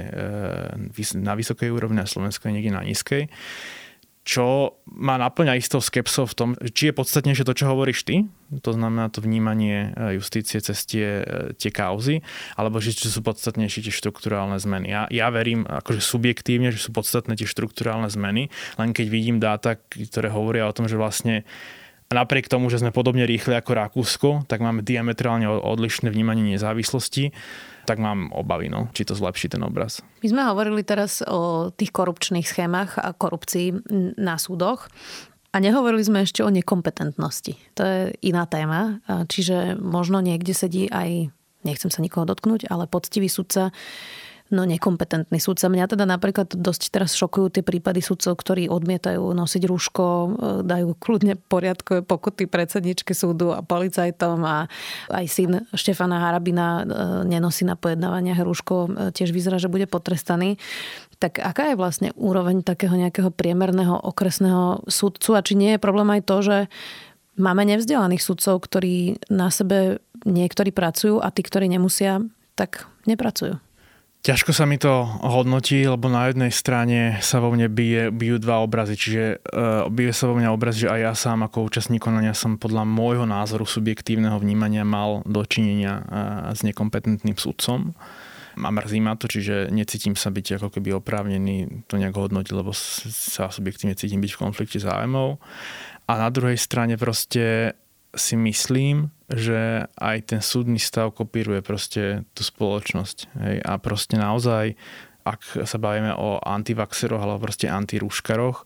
e, 0.94 1.18
na 1.18 1.34
vysokej 1.34 1.74
úrovni 1.74 2.02
a 2.02 2.10
Slovensko 2.10 2.50
je 2.50 2.54
niekde 2.58 2.74
na 2.74 2.86
nízkej 2.86 3.30
čo 4.28 4.78
ma 4.86 5.18
naplňa 5.18 5.58
istou 5.58 5.82
skepsou 5.82 6.28
v 6.28 6.36
tom, 6.36 6.50
či 6.60 6.92
je 6.92 6.98
podstatnejšie 6.98 7.48
to, 7.48 7.54
čo 7.56 7.72
hovoríš 7.72 8.06
ty, 8.06 8.28
to 8.62 8.72
znamená 8.76 9.10
to 9.10 9.24
vnímanie 9.26 9.94
e, 9.96 10.20
justície 10.20 10.60
cez 10.62 10.86
tie, 10.86 11.24
e, 11.24 11.54
tie 11.56 11.72
kauzy, 11.74 12.22
alebo 12.60 12.78
že 12.84 12.94
či 12.94 13.10
sú 13.10 13.26
podstatnejšie 13.26 13.90
tie 13.90 13.94
štruktúrálne 13.94 14.60
zmeny. 14.60 14.92
Ja, 14.92 15.04
ja 15.10 15.28
verím 15.34 15.66
akože 15.66 16.04
subjektívne, 16.04 16.70
že 16.70 16.84
sú 16.84 16.94
podstatné 16.94 17.40
tie 17.40 17.48
štruktúrálne 17.48 18.12
zmeny, 18.12 18.54
len 18.78 18.90
keď 18.94 19.06
vidím 19.08 19.38
dáta, 19.42 19.80
ktoré 19.80 20.30
hovoria 20.30 20.70
o 20.70 20.76
tom, 20.76 20.86
že 20.86 21.00
vlastne 21.00 21.48
napriek 22.10 22.50
tomu, 22.50 22.74
že 22.74 22.82
sme 22.82 22.94
podobne 22.94 23.26
rýchli 23.26 23.54
ako 23.54 23.72
Rakúsko, 23.74 24.30
tak 24.50 24.62
máme 24.62 24.82
diametrálne 24.86 25.46
odlišné 25.50 26.10
vnímanie 26.10 26.58
nezávislosti 26.58 27.34
tak 27.90 27.98
mám 27.98 28.30
obavy, 28.38 28.70
no, 28.70 28.94
či 28.94 29.02
to 29.02 29.18
zlepší 29.18 29.50
ten 29.50 29.66
obraz. 29.66 30.06
My 30.22 30.30
sme 30.30 30.46
hovorili 30.46 30.86
teraz 30.86 31.26
o 31.26 31.74
tých 31.74 31.90
korupčných 31.90 32.46
schémach 32.46 33.02
a 33.02 33.18
korupcii 33.18 33.90
na 34.22 34.38
súdoch. 34.38 34.94
A 35.50 35.58
nehovorili 35.58 36.06
sme 36.06 36.22
ešte 36.22 36.46
o 36.46 36.54
nekompetentnosti. 36.54 37.58
To 37.74 37.82
je 37.82 38.14
iná 38.22 38.46
téma. 38.46 39.02
Čiže 39.10 39.82
možno 39.82 40.22
niekde 40.22 40.54
sedí 40.54 40.86
aj, 40.86 41.34
nechcem 41.66 41.90
sa 41.90 42.06
nikoho 42.06 42.30
dotknúť, 42.30 42.70
ale 42.70 42.86
poctivý 42.86 43.26
sudca, 43.26 43.74
no 44.50 44.66
nekompetentný 44.66 45.38
sudca. 45.38 45.70
Mňa 45.70 45.86
teda 45.94 46.06
napríklad 46.10 46.58
dosť 46.58 46.90
teraz 46.90 47.14
šokujú 47.14 47.54
tie 47.54 47.64
prípady 47.64 48.02
sudcov, 48.02 48.34
ktorí 48.34 48.66
odmietajú 48.66 49.22
nosiť 49.22 49.64
rúško, 49.70 50.06
e, 50.06 50.28
dajú 50.66 50.98
kľudne 50.98 51.38
poriadkové 51.38 52.02
pokuty 52.02 52.50
predsedničke 52.50 53.14
súdu 53.14 53.54
a 53.54 53.62
policajtom 53.62 54.42
a 54.42 54.66
aj 55.14 55.26
syn 55.30 55.52
Štefana 55.74 56.18
Harabina 56.26 56.82
e, 56.82 56.84
nenosí 57.30 57.62
na 57.62 57.78
pojednávaniach 57.78 58.42
rúško, 58.42 58.76
e, 58.76 58.90
tiež 59.14 59.30
vyzerá, 59.30 59.62
že 59.62 59.70
bude 59.70 59.86
potrestaný. 59.86 60.58
Tak 61.22 61.38
aká 61.38 61.74
je 61.74 61.80
vlastne 61.80 62.10
úroveň 62.18 62.66
takého 62.66 62.96
nejakého 62.98 63.30
priemerného 63.30 63.94
okresného 64.02 64.88
sudcu 64.90 65.38
a 65.38 65.46
či 65.46 65.54
nie 65.54 65.78
je 65.78 65.84
problém 65.84 66.10
aj 66.10 66.22
to, 66.26 66.38
že 66.42 66.58
máme 67.38 67.70
nevzdelaných 67.70 68.26
sudcov, 68.26 68.66
ktorí 68.66 69.22
na 69.30 69.54
sebe 69.54 70.02
niektorí 70.26 70.74
pracujú 70.74 71.22
a 71.22 71.30
tí, 71.30 71.46
ktorí 71.46 71.70
nemusia, 71.70 72.24
tak 72.58 72.90
nepracujú? 73.08 73.69
Ťažko 74.20 74.52
sa 74.52 74.68
mi 74.68 74.76
to 74.76 75.08
hodnotí, 75.24 75.88
lebo 75.88 76.12
na 76.12 76.28
jednej 76.28 76.52
strane 76.52 77.24
sa 77.24 77.40
vo 77.40 77.56
mne 77.56 77.72
bije, 77.72 78.12
bijú 78.12 78.36
dva 78.36 78.60
obrazy, 78.60 79.00
čiže 79.00 79.24
uh, 79.40 79.88
bije 79.88 80.12
sa 80.12 80.28
vo 80.28 80.36
mňa 80.36 80.52
obraz, 80.52 80.76
že 80.76 80.92
aj 80.92 81.00
ja 81.00 81.14
sám 81.16 81.48
ako 81.48 81.72
účastník 81.72 82.04
konania 82.04 82.36
som 82.36 82.60
podľa 82.60 82.84
môjho 82.84 83.24
názoru 83.24 83.64
subjektívneho 83.64 84.36
vnímania 84.36 84.84
mal 84.84 85.24
dočinenia 85.24 86.04
uh, 86.04 86.04
s 86.52 86.68
nekompetentným 86.68 87.40
sudcom. 87.40 87.96
A 88.60 88.68
mrzí 88.76 89.00
ma 89.00 89.16
to, 89.16 89.32
čiže 89.32 89.72
necítim 89.72 90.20
sa 90.20 90.36
byť 90.36 90.60
ako 90.60 90.68
keby 90.68 91.00
oprávnený 91.00 91.88
to 91.88 91.96
nejak 91.96 92.12
hodnotiť, 92.12 92.52
lebo 92.52 92.76
sa 92.76 93.48
subjektívne 93.48 93.96
cítim 93.96 94.20
byť 94.20 94.36
v 94.36 94.42
konflikte 94.44 94.84
zájmov. 94.84 95.40
A 96.12 96.20
na 96.20 96.28
druhej 96.28 96.60
strane 96.60 97.00
proste 97.00 97.72
si 98.16 98.36
myslím, 98.40 99.14
že 99.30 99.86
aj 100.02 100.34
ten 100.34 100.42
súdny 100.42 100.82
stav 100.82 101.14
kopíruje 101.14 101.62
proste 101.62 102.26
tú 102.34 102.42
spoločnosť. 102.42 103.18
Hej? 103.46 103.56
A 103.62 103.78
proste 103.78 104.18
naozaj, 104.18 104.74
ak 105.22 105.66
sa 105.70 105.78
bavíme 105.78 106.18
o 106.18 106.42
antivaxeroch 106.42 107.22
alebo 107.22 107.46
proste 107.46 107.70
antirúškaroch, 107.70 108.66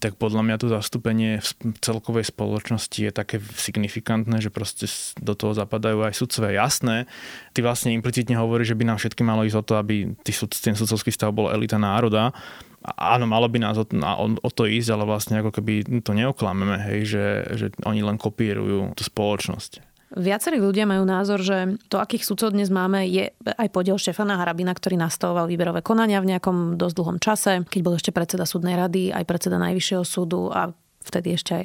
tak 0.00 0.16
podľa 0.16 0.40
mňa 0.40 0.56
to 0.56 0.72
zastúpenie 0.72 1.44
v 1.44 1.78
celkovej 1.84 2.32
spoločnosti 2.32 2.96
je 2.96 3.12
také 3.12 3.36
signifikantné, 3.40 4.40
že 4.40 4.48
proste 4.48 4.88
do 5.20 5.36
toho 5.36 5.52
zapadajú 5.52 6.08
aj 6.08 6.16
sudcové. 6.16 6.56
Jasné, 6.56 7.04
ty 7.52 7.60
vlastne 7.60 7.92
implicitne 7.92 8.40
hovoríš, 8.40 8.72
že 8.72 8.78
by 8.80 8.84
nám 8.88 8.96
všetky 8.96 9.20
malo 9.20 9.44
ísť 9.44 9.58
o 9.60 9.66
to, 9.68 9.74
aby 9.76 10.16
ten 10.24 10.76
sudcovský 10.76 11.12
stav 11.12 11.36
bol 11.36 11.52
elita 11.52 11.76
národa, 11.76 12.32
áno, 12.82 13.24
malo 13.30 13.46
by 13.46 13.58
nás 13.62 13.76
o, 13.78 13.86
o, 13.86 14.50
to 14.50 14.66
ísť, 14.66 14.90
ale 14.92 15.04
vlastne 15.06 15.38
ako 15.38 15.54
keby 15.54 16.02
to 16.02 16.12
neoklameme, 16.12 16.78
hej, 16.90 17.00
že, 17.06 17.26
že 17.54 17.66
oni 17.86 18.02
len 18.02 18.18
kopírujú 18.18 18.94
tú 18.98 19.02
spoločnosť. 19.06 19.92
Viacerí 20.12 20.60
ľudia 20.60 20.84
majú 20.84 21.08
názor, 21.08 21.40
že 21.40 21.80
to, 21.88 21.96
akých 21.96 22.28
sudcov 22.28 22.52
dnes 22.52 22.68
máme, 22.68 23.08
je 23.08 23.32
aj 23.48 23.68
podiel 23.72 23.96
Štefana 23.96 24.36
Harabina, 24.36 24.76
ktorý 24.76 25.00
nastavoval 25.00 25.48
výberové 25.48 25.80
konania 25.80 26.20
v 26.20 26.36
nejakom 26.36 26.76
dosť 26.76 26.94
dlhom 27.00 27.16
čase, 27.16 27.64
keď 27.64 27.80
bol 27.80 27.96
ešte 27.96 28.12
predseda 28.12 28.44
súdnej 28.44 28.76
rady, 28.76 29.08
aj 29.08 29.24
predseda 29.24 29.56
Najvyššieho 29.56 30.04
súdu 30.04 30.52
a 30.52 30.68
vtedy 31.08 31.32
ešte 31.32 31.64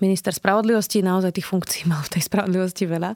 minister 0.00 0.32
spravodlivosti. 0.32 1.04
Naozaj 1.04 1.36
tých 1.36 1.48
funkcií 1.52 1.84
mal 1.84 2.00
v 2.00 2.16
tej 2.16 2.22
spravodlivosti 2.24 2.88
veľa. 2.88 3.12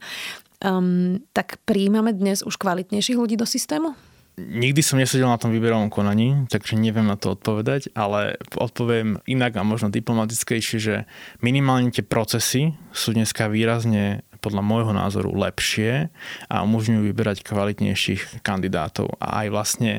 Um, 0.60 1.24
tak 1.32 1.56
príjmame 1.64 2.12
dnes 2.12 2.44
už 2.44 2.60
kvalitnejších 2.60 3.16
ľudí 3.16 3.40
do 3.40 3.48
systému? 3.48 3.96
Nikdy 4.38 4.80
som 4.80 4.96
nesedel 4.96 5.28
na 5.28 5.36
tom 5.36 5.52
výberovom 5.52 5.92
konaní, 5.92 6.48
takže 6.48 6.78
neviem 6.78 7.04
na 7.04 7.18
to 7.18 7.36
odpovedať, 7.36 7.92
ale 7.92 8.40
odpoviem 8.56 9.20
inak 9.28 9.58
a 9.58 9.66
možno 9.66 9.92
diplomatickejšie, 9.92 10.78
že 10.80 10.96
minimálne 11.44 11.92
tie 11.92 12.06
procesy 12.06 12.72
sú 12.94 13.12
dneska 13.12 13.50
výrazne 13.52 14.24
podľa 14.40 14.64
môjho 14.64 14.92
názoru 14.96 15.36
lepšie 15.36 16.08
a 16.48 16.64
umožňujú 16.64 17.00
vyberať 17.12 17.44
kvalitnejších 17.44 18.40
kandidátov. 18.40 19.12
A 19.20 19.44
aj 19.44 19.46
vlastne 19.52 19.92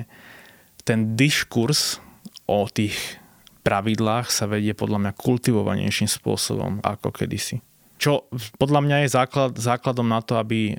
ten 0.81 1.13
diskurs 1.13 2.01
o 2.49 2.65
tých 2.65 3.21
pravidlách 3.61 4.33
sa 4.33 4.49
vedie 4.49 4.73
podľa 4.73 5.05
mňa 5.05 5.11
kultivovanejším 5.21 6.09
spôsobom 6.09 6.81
ako 6.81 7.13
kedysi 7.13 7.61
čo 8.01 8.25
podľa 8.57 8.81
mňa 8.81 8.97
je 9.05 9.13
základ, 9.13 9.53
základom 9.53 10.09
na 10.09 10.25
to, 10.25 10.41
aby 10.41 10.73
e, 10.73 10.75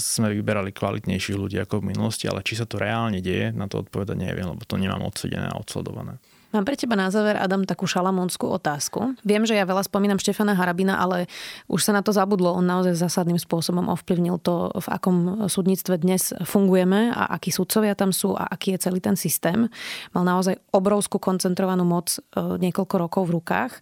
sme 0.00 0.32
vyberali 0.32 0.72
kvalitnejších 0.72 1.36
ľudí 1.36 1.60
ako 1.60 1.84
v 1.84 1.92
minulosti, 1.92 2.24
ale 2.24 2.40
či 2.40 2.56
sa 2.56 2.64
to 2.64 2.80
reálne 2.80 3.20
deje, 3.20 3.52
na 3.52 3.68
to 3.68 3.84
odpovedať 3.84 4.16
neviem, 4.16 4.48
lebo 4.48 4.64
to 4.64 4.80
nemám 4.80 5.04
odsedené 5.04 5.52
a 5.52 5.60
odsledované. 5.60 6.16
Mám 6.54 6.70
pre 6.70 6.78
teba 6.78 6.94
na 6.94 7.10
záver, 7.10 7.34
Adam, 7.34 7.66
takú 7.66 7.82
šalamúnskú 7.82 8.46
otázku. 8.46 9.18
Viem, 9.26 9.42
že 9.42 9.58
ja 9.58 9.66
veľa 9.66 9.90
spomínam 9.90 10.22
Štefana 10.22 10.54
Harabina, 10.54 11.02
ale 11.02 11.26
už 11.66 11.82
sa 11.82 11.90
na 11.90 11.98
to 11.98 12.14
zabudlo. 12.14 12.54
On 12.54 12.62
naozaj 12.62 12.94
zásadným 12.94 13.42
spôsobom 13.42 13.90
ovplyvnil 13.90 14.38
to, 14.38 14.70
v 14.70 14.86
akom 14.86 15.50
súdnictve 15.50 15.98
dnes 15.98 16.30
fungujeme 16.46 17.10
a 17.10 17.34
akí 17.34 17.50
sudcovia 17.50 17.98
tam 17.98 18.14
sú 18.14 18.38
a 18.38 18.46
aký 18.46 18.78
je 18.78 18.86
celý 18.86 19.02
ten 19.02 19.18
systém. 19.18 19.66
Mal 20.14 20.22
naozaj 20.22 20.62
obrovskú 20.70 21.18
koncentrovanú 21.18 21.82
moc 21.82 22.14
e, 22.14 22.22
niekoľko 22.38 22.94
rokov 23.02 23.22
v 23.26 23.34
rukách. 23.34 23.72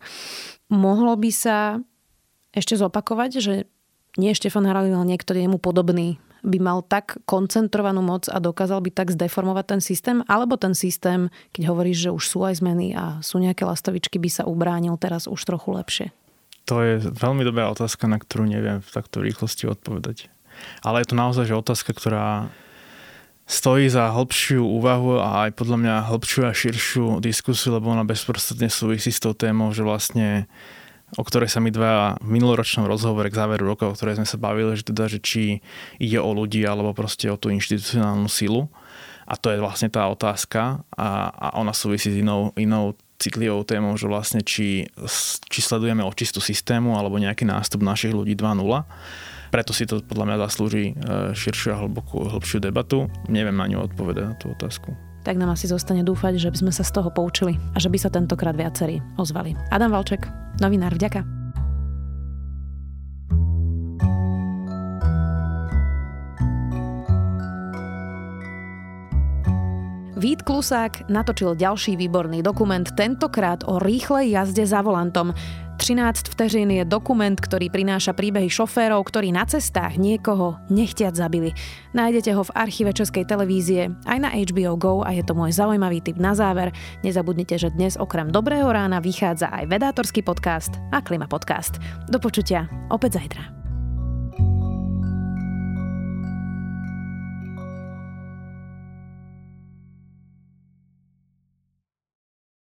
Mohlo 0.73 1.21
by 1.21 1.29
sa 1.29 1.77
ešte 2.53 2.77
zopakovať, 2.77 3.31
že 3.41 3.55
nie 4.21 4.37
Štefan 4.37 4.69
Harabin, 4.69 4.93
ale 4.93 5.09
niekto 5.09 5.33
jemu 5.33 5.57
podobný 5.57 6.21
by 6.43 6.59
mal 6.59 6.83
tak 6.83 7.23
koncentrovanú 7.23 8.03
moc 8.03 8.27
a 8.27 8.43
dokázal 8.43 8.83
by 8.83 8.91
tak 8.91 9.15
zdeformovať 9.15 9.79
ten 9.79 9.81
systém, 9.81 10.19
alebo 10.27 10.59
ten 10.59 10.75
systém, 10.75 11.31
keď 11.55 11.71
hovoríš, 11.71 12.11
že 12.11 12.11
už 12.11 12.25
sú 12.27 12.39
aj 12.43 12.59
zmeny 12.59 12.93
a 12.99 13.23
sú 13.23 13.39
nejaké 13.39 13.63
lastovičky, 13.63 14.19
by 14.19 14.29
sa 14.29 14.43
ubránil 14.45 14.99
teraz 14.99 15.31
už 15.31 15.39
trochu 15.47 15.71
lepšie? 15.71 16.07
To 16.67 16.83
je 16.83 16.99
veľmi 16.99 17.47
dobrá 17.47 17.71
otázka, 17.71 18.11
na 18.11 18.19
ktorú 18.19 18.47
neviem 18.47 18.83
v 18.83 18.91
takto 18.91 19.23
rýchlosti 19.23 19.71
odpovedať. 19.71 20.31
Ale 20.83 21.03
je 21.03 21.15
to 21.15 21.17
naozaj 21.19 21.47
že 21.47 21.59
otázka, 21.59 21.95
ktorá 21.95 22.51
stojí 23.47 23.91
za 23.91 24.11
hĺbšiu 24.15 24.63
úvahu 24.63 25.19
a 25.19 25.47
aj 25.47 25.59
podľa 25.59 25.77
mňa 25.79 25.95
hĺbšiu 26.11 26.43
a 26.47 26.53
širšiu 26.55 27.05
diskusiu, 27.19 27.75
lebo 27.75 27.91
ona 27.91 28.07
bezprostredne 28.07 28.71
súvisí 28.71 29.11
s 29.11 29.23
tou 29.23 29.35
témou, 29.35 29.75
že 29.75 29.83
vlastne 29.83 30.47
o 31.17 31.23
ktorej 31.23 31.53
sa 31.53 31.61
mi 31.61 31.69
dva 31.69 32.17
v 32.21 32.29
minuloročnom 32.41 32.89
rozhovore 32.89 33.29
k 33.29 33.37
záveru 33.37 33.69
roka, 33.69 33.85
o 33.85 33.93
ktorej 33.93 34.21
sme 34.21 34.29
sa 34.29 34.41
bavili, 34.41 34.73
že 34.73 34.89
teda, 34.89 35.05
že 35.13 35.19
či 35.21 35.61
ide 36.01 36.19
o 36.21 36.31
ľudí 36.33 36.65
alebo 36.65 36.97
proste 36.97 37.29
o 37.29 37.37
tú 37.37 37.53
inštitucionálnu 37.53 38.29
silu. 38.33 38.73
A 39.29 39.39
to 39.39 39.53
je 39.55 39.63
vlastne 39.63 39.89
tá 39.93 40.09
otázka 40.11 40.83
a, 40.93 41.09
a 41.31 41.47
ona 41.61 41.71
súvisí 41.73 42.11
s 42.11 42.17
inou, 42.19 42.51
inou 42.59 42.99
citlivou 43.23 43.63
témou, 43.63 43.95
že 43.95 44.11
vlastne 44.11 44.43
či, 44.43 44.91
či 45.47 45.61
sledujeme 45.63 46.03
očistu 46.03 46.43
systému 46.43 46.99
alebo 46.99 47.23
nejaký 47.23 47.47
nástup 47.47 47.87
našich 47.87 48.11
ľudí 48.11 48.35
2.0. 48.35 48.67
Preto 49.55 49.71
si 49.77 49.85
to 49.85 50.03
podľa 50.03 50.27
mňa 50.27 50.37
zaslúži 50.49 50.85
e, 50.91 50.93
širšiu 51.37 51.77
a 51.77 51.81
hlbokú, 51.85 52.25
hlbšiu 52.25 52.59
debatu. 52.59 53.13
Neviem 53.29 53.55
na 53.55 53.69
ňu 53.69 53.85
odpovedať 53.85 54.25
na 54.27 54.35
tú 54.35 54.51
otázku 54.51 55.12
tak 55.23 55.39
nám 55.39 55.55
asi 55.55 55.71
zostane 55.71 56.03
dúfať, 56.03 56.39
že 56.39 56.51
by 56.51 56.59
sme 56.67 56.73
sa 56.75 56.83
z 56.83 56.93
toho 56.99 57.09
poučili 57.11 57.59
a 57.75 57.79
že 57.79 57.89
by 57.89 57.99
sa 57.99 58.11
tentokrát 58.11 58.59
viacerí 58.59 58.99
ozvali. 59.17 59.55
Adam 59.71 59.95
Valček, 59.95 60.27
novinár, 60.59 60.95
vďaka. 60.95 61.43
Vít 70.23 70.47
Klusák 70.47 71.11
natočil 71.11 71.59
ďalší 71.59 71.99
výborný 71.99 72.47
dokument, 72.47 72.87
tentokrát 72.95 73.67
o 73.67 73.83
rýchlej 73.83 74.31
jazde 74.31 74.63
za 74.63 74.79
volantom. 74.79 75.35
13 75.83 76.31
vteřin 76.31 76.71
je 76.71 76.87
dokument, 76.87 77.35
ktorý 77.35 77.67
prináša 77.67 78.15
príbehy 78.15 78.47
šoférov, 78.47 79.03
ktorí 79.03 79.35
na 79.35 79.43
cestách 79.43 79.99
niekoho 79.99 80.63
nechtiac 80.71 81.19
zabili. 81.19 81.51
Nájdete 81.91 82.31
ho 82.39 82.47
v 82.47 82.55
archíve 82.55 82.95
Českej 82.95 83.27
televízie 83.27 83.91
aj 84.07 84.19
na 84.23 84.31
HBO 84.31 84.79
GO 84.79 85.03
a 85.03 85.11
je 85.11 85.27
to 85.27 85.35
môj 85.35 85.51
zaujímavý 85.51 85.99
tip 85.99 86.23
na 86.23 86.39
záver. 86.39 86.71
Nezabudnite, 87.03 87.59
že 87.59 87.75
dnes 87.75 87.99
okrem 87.99 88.31
Dobrého 88.31 88.71
rána 88.71 89.03
vychádza 89.03 89.51
aj 89.51 89.75
vedátorský 89.75 90.23
podcast 90.23 90.71
a 90.95 91.03
klima 91.03 91.27
podcast. 91.27 91.83
Do 92.07 92.23
počutia 92.23 92.71
opäť 92.87 93.19
zajtra. 93.19 93.62